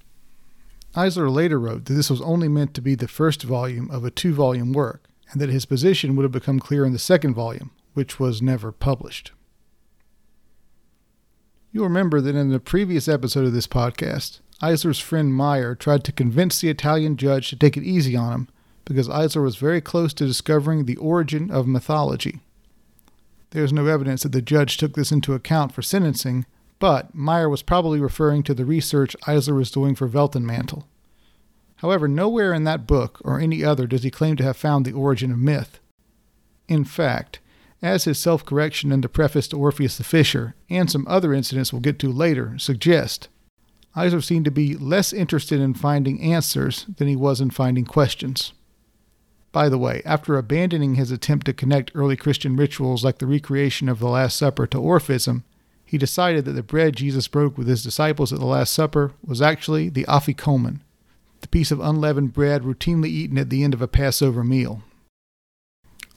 [0.95, 4.11] Eisler later wrote that this was only meant to be the first volume of a
[4.11, 7.71] two volume work, and that his position would have become clear in the second volume,
[7.95, 9.33] which was never published.
[11.73, 16.13] You'll remember that in the previous episode of this podcast, Eisler's friend Meyer tried to
[16.13, 18.49] convince the Italian judge to take it easy on him
[18.85, 22.41] because Eisler was very close to discovering the origin of mythology.
[23.51, 26.45] There is no evidence that the judge took this into account for sentencing,
[26.79, 30.85] but Meyer was probably referring to the research Eisler was doing for Weltenmantel.
[31.81, 34.93] However, nowhere in that book or any other does he claim to have found the
[34.93, 35.81] origin of myth.
[36.69, 37.41] In fact,
[37.81, 41.73] as his self correction in the preface to Orpheus the Fisher and some other incidents
[41.73, 43.29] we'll get to later suggest,
[43.97, 48.53] Eisler seemed to be less interested in finding answers than he was in finding questions.
[49.51, 53.89] By the way, after abandoning his attempt to connect early Christian rituals like the recreation
[53.89, 55.45] of the Last Supper to Orphism,
[55.87, 59.41] he decided that the bread Jesus broke with his disciples at the Last Supper was
[59.41, 60.81] actually the afikomen,
[61.41, 64.83] the piece of unleavened bread routinely eaten at the end of a Passover meal.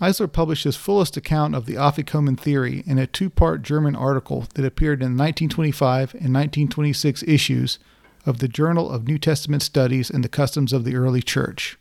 [0.02, 4.48] Eisler published his fullest account of the afikomen theory in a two part German article
[4.56, 7.80] that appeared in the 1925 and 1926 issues
[8.26, 11.78] of the Journal of New Testament Studies and the Customs of the Early Church.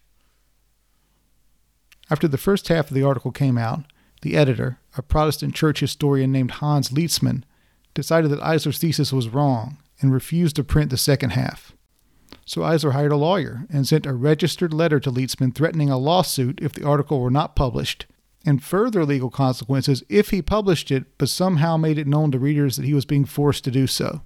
[2.10, 3.84] After the first half of the article came out,
[4.22, 7.44] the editor, a Protestant church historian named Hans Lietzmann,
[7.94, 11.72] decided that Eisler's thesis was wrong and refused to print the second half.
[12.44, 16.58] So Eisler hired a lawyer and sent a registered letter to Lietzmann threatening a lawsuit
[16.60, 18.06] if the article were not published,
[18.44, 22.76] and further legal consequences if he published it but somehow made it known to readers
[22.76, 24.22] that he was being forced to do so.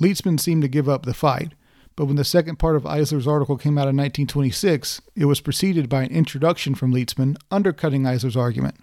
[0.00, 1.52] Lietzmann seemed to give up the fight,
[1.96, 5.88] but when the second part of Eisler's article came out in 1926, it was preceded
[5.88, 8.76] by an introduction from Lietzmann undercutting Eisler's argument,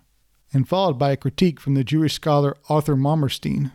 [0.53, 3.72] and followed by a critique from the Jewish scholar Arthur Marmorstein.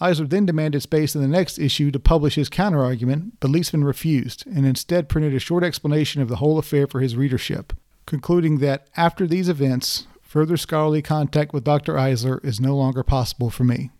[0.00, 4.46] Eisler then demanded space in the next issue to publish his counterargument, but Lietzmann refused
[4.46, 7.72] and instead printed a short explanation of the whole affair for his readership,
[8.06, 11.94] concluding that after these events, further scholarly contact with Dr.
[11.94, 13.90] Eisler is no longer possible for me.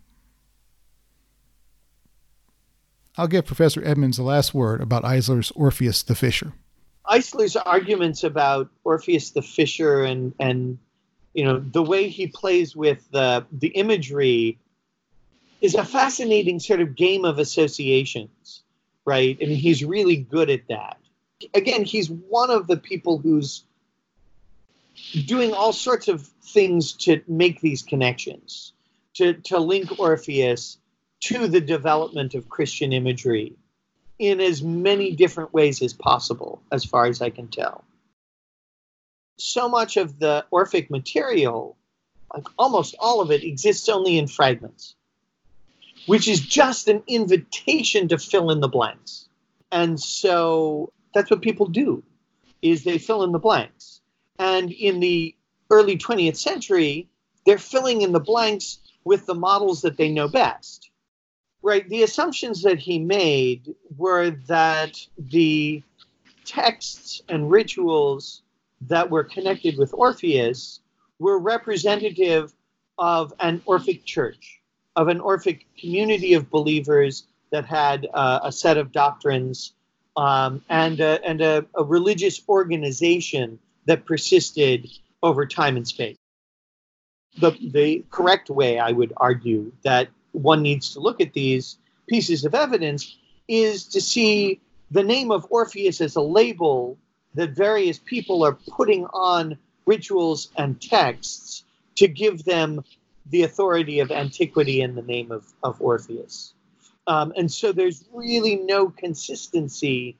[3.17, 6.53] I'll give Professor Edmonds the last word about Eisler's Orpheus the Fisher.
[7.05, 10.77] Eisler's arguments about Orpheus the Fisher and and
[11.33, 14.57] you know the way he plays with the the imagery
[15.61, 18.63] is a fascinating sort of game of associations,
[19.05, 19.39] right?
[19.39, 20.97] Mean, he's really good at that.
[21.53, 23.63] Again, he's one of the people who's
[25.25, 28.73] doing all sorts of things to make these connections,
[29.15, 30.77] to to link Orpheus
[31.21, 33.53] to the development of Christian imagery
[34.17, 37.83] in as many different ways as possible, as far as I can tell.
[39.37, 41.77] So much of the Orphic material,
[42.33, 44.95] like almost all of it, exists only in fragments,
[46.05, 49.29] which is just an invitation to fill in the blanks.
[49.71, 52.03] And so that's what people do,
[52.61, 54.01] is they fill in the blanks.
[54.37, 55.35] And in the
[55.69, 57.07] early 20th century,
[57.45, 60.89] they're filling in the blanks with the models that they know best
[61.61, 65.83] right the assumptions that he made were that the
[66.45, 68.41] texts and rituals
[68.81, 70.79] that were connected with orpheus
[71.19, 72.53] were representative
[72.97, 74.58] of an orphic church
[74.95, 79.73] of an orphic community of believers that had uh, a set of doctrines
[80.17, 84.87] um, and, a, and a, a religious organization that persisted
[85.23, 86.17] over time and space.
[87.39, 91.77] The, the correct way, I would argue, that one needs to look at these
[92.07, 93.17] pieces of evidence
[93.47, 94.59] is to see
[94.91, 96.97] the name of Orpheus as a label
[97.35, 101.63] that various people are putting on rituals and texts
[101.95, 102.83] to give them
[103.29, 106.53] the authority of antiquity in the name of, of Orpheus.
[107.07, 110.15] Um, and so there's really no consistency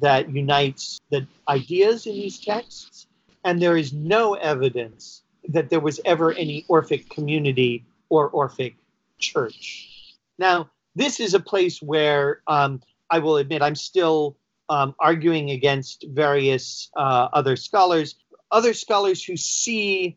[0.00, 3.06] that unites the ideas in these texts,
[3.44, 8.74] and there is no evidence that there was ever any Orphic community or Orphic
[9.18, 10.16] church.
[10.38, 14.36] Now, this is a place where um, I will admit I'm still
[14.68, 18.14] um, arguing against various uh, other scholars,
[18.50, 20.16] other scholars who see,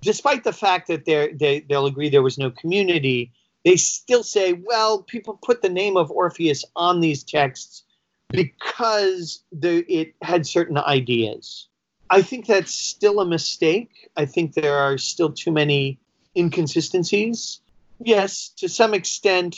[0.00, 3.32] despite the fact that they, they'll agree there was no community,
[3.64, 7.84] they still say, well, people put the name of Orpheus on these texts
[8.30, 11.68] because the, it had certain ideas.
[12.10, 14.10] I think that's still a mistake.
[14.16, 15.98] I think there are still too many
[16.36, 17.60] inconsistencies.
[18.00, 19.56] Yes, to some extent,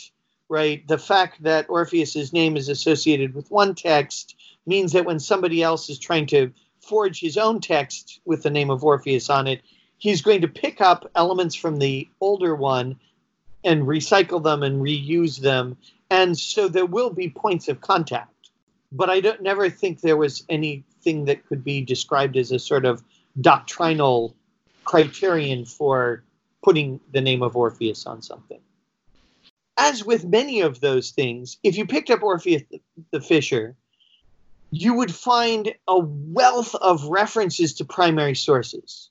[0.49, 4.34] right, the fact that Orpheus's name is associated with one text
[4.66, 8.70] means that when somebody else is trying to forge his own text with the name
[8.70, 9.62] of Orpheus on it,
[10.01, 12.99] he's going to pick up elements from the older one
[13.63, 15.77] and recycle them and reuse them.
[16.11, 18.51] And so there will be points of contact.
[18.91, 22.85] But I don't never think there was anything that could be described as a sort
[22.85, 23.05] of
[23.41, 24.35] doctrinal
[24.85, 26.25] criterion for
[26.63, 28.61] putting the name of Orpheus on something.
[29.77, 32.63] As with many of those things, if you picked up Orpheus
[33.13, 33.77] the, Fisher,
[34.71, 39.10] you would find a wealth of references to primary sources,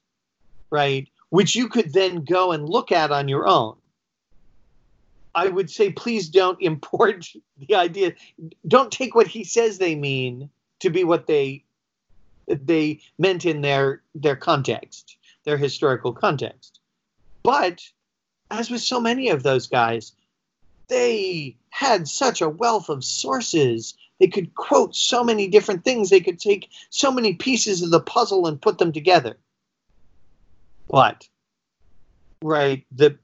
[0.70, 1.08] right?
[1.30, 3.76] Which you could then go and look at on your own.
[5.36, 8.14] I would say, please don't import the idea.
[8.68, 10.50] Don't take what he says they mean
[10.80, 11.64] to be what they
[12.48, 16.80] they meant in their their context, their historical context.
[17.44, 17.88] But
[18.50, 20.14] as with so many of those guys,
[20.88, 23.94] they had such a wealth of sources.
[24.20, 26.10] They could quote so many different things.
[26.10, 29.38] They could take so many pieces of the puzzle and put them together.
[30.90, 31.28] But,
[32.42, 33.18] right, the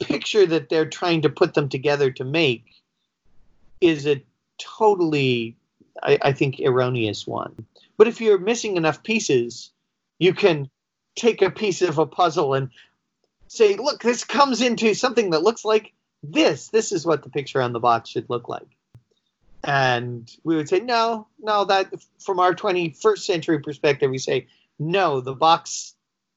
[0.00, 2.64] picture that they're trying to put them together to make
[3.80, 4.22] is a
[4.58, 5.56] totally,
[6.02, 7.66] I, I think, erroneous one.
[7.96, 9.70] But if you're missing enough pieces,
[10.18, 10.70] you can
[11.14, 12.70] take a piece of a puzzle and
[13.48, 15.92] say, look, this comes into something that looks like
[16.22, 16.68] this.
[16.68, 18.68] This is what the picture on the box should look like.
[19.64, 24.46] And we would say, no, no, that from our 21st century perspective, we say,
[24.78, 25.94] no, the box,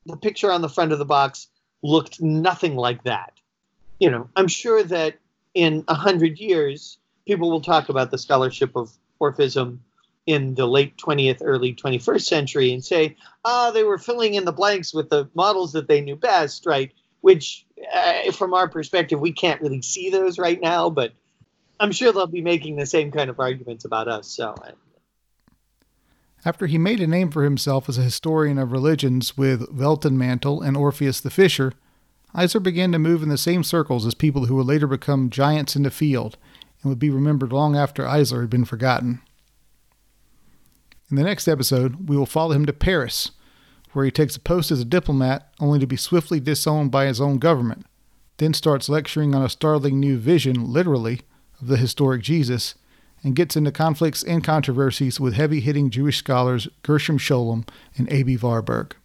[0.10, 1.48] the picture on the front of the box
[1.82, 3.34] looked nothing like that.
[4.00, 5.16] You know, I'm sure that
[5.54, 8.92] in a hundred years, people will talk about the scholarship of
[9.22, 9.80] Orphism
[10.26, 14.52] in the late 20th, early 21st century and say, ah, they were filling in the
[14.52, 16.92] blanks with the models that they knew best, right?
[17.22, 21.14] Which, uh, from our perspective, we can't really see those right now, but
[21.80, 24.28] I'm sure they'll be making the same kind of arguments about us.
[24.28, 24.72] So, uh,
[26.46, 30.78] After he made a name for himself as a historian of religions with Weltenmantel and
[30.78, 31.74] Orpheus the Fisher,
[32.34, 35.76] Eisler began to move in the same circles as people who would later become giants
[35.76, 36.38] in the field
[36.82, 39.22] and would be remembered long after Eisler had been forgotten.
[41.10, 43.32] In the next episode, we will follow him to Paris,
[43.94, 47.20] where he takes a post as a diplomat only to be swiftly disowned by his
[47.20, 47.86] own government,
[48.38, 51.22] then starts lecturing on a startling new vision, literally,
[51.60, 52.76] of the historic Jesus,
[53.24, 57.68] and gets into conflicts and controversies with heavy hitting Jewish scholars Gershom Scholem
[57.98, 58.96] and Aby Warburg.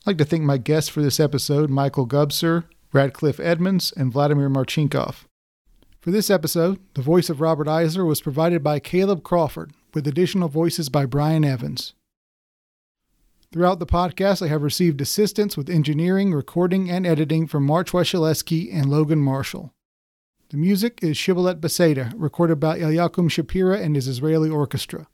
[0.00, 4.48] I'd like to thank my guests for this episode Michael Gubser, Radcliffe Edmonds, and Vladimir
[4.48, 5.24] Marchenkov.
[6.00, 10.48] For this episode, the voice of Robert Eisler was provided by Caleb Crawford, with additional
[10.48, 11.92] voices by Brian Evans.
[13.52, 18.72] Throughout the podcast, I have received assistance with engineering, recording, and editing from March Washaleski
[18.72, 19.72] and Logan Marshall.
[20.50, 25.06] The music is Shibboleth Beseda, recorded by Eliakim Shapira and his Israeli orchestra.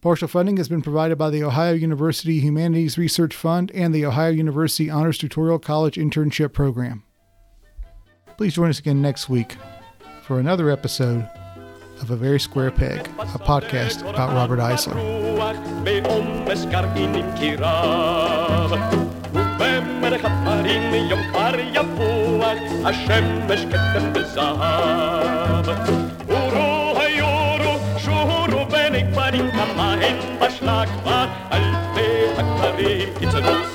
[0.00, 4.30] Partial funding has been provided by the Ohio University Humanities Research Fund and the Ohio
[4.30, 7.04] University Honors Tutorial College Internship Program.
[8.38, 9.56] Please join us again next week
[10.22, 11.28] for another episode
[12.00, 14.96] of A Very Square Peg, a podcast about Robert Eisler.
[20.02, 25.68] מלך הפרים מיום כבר יפוח, השמש כתם וזהב.
[26.30, 33.71] אורו היורו, שורו בין הכפרים, כמה הם בשלה כבר אלפי הכפרים, קיצונות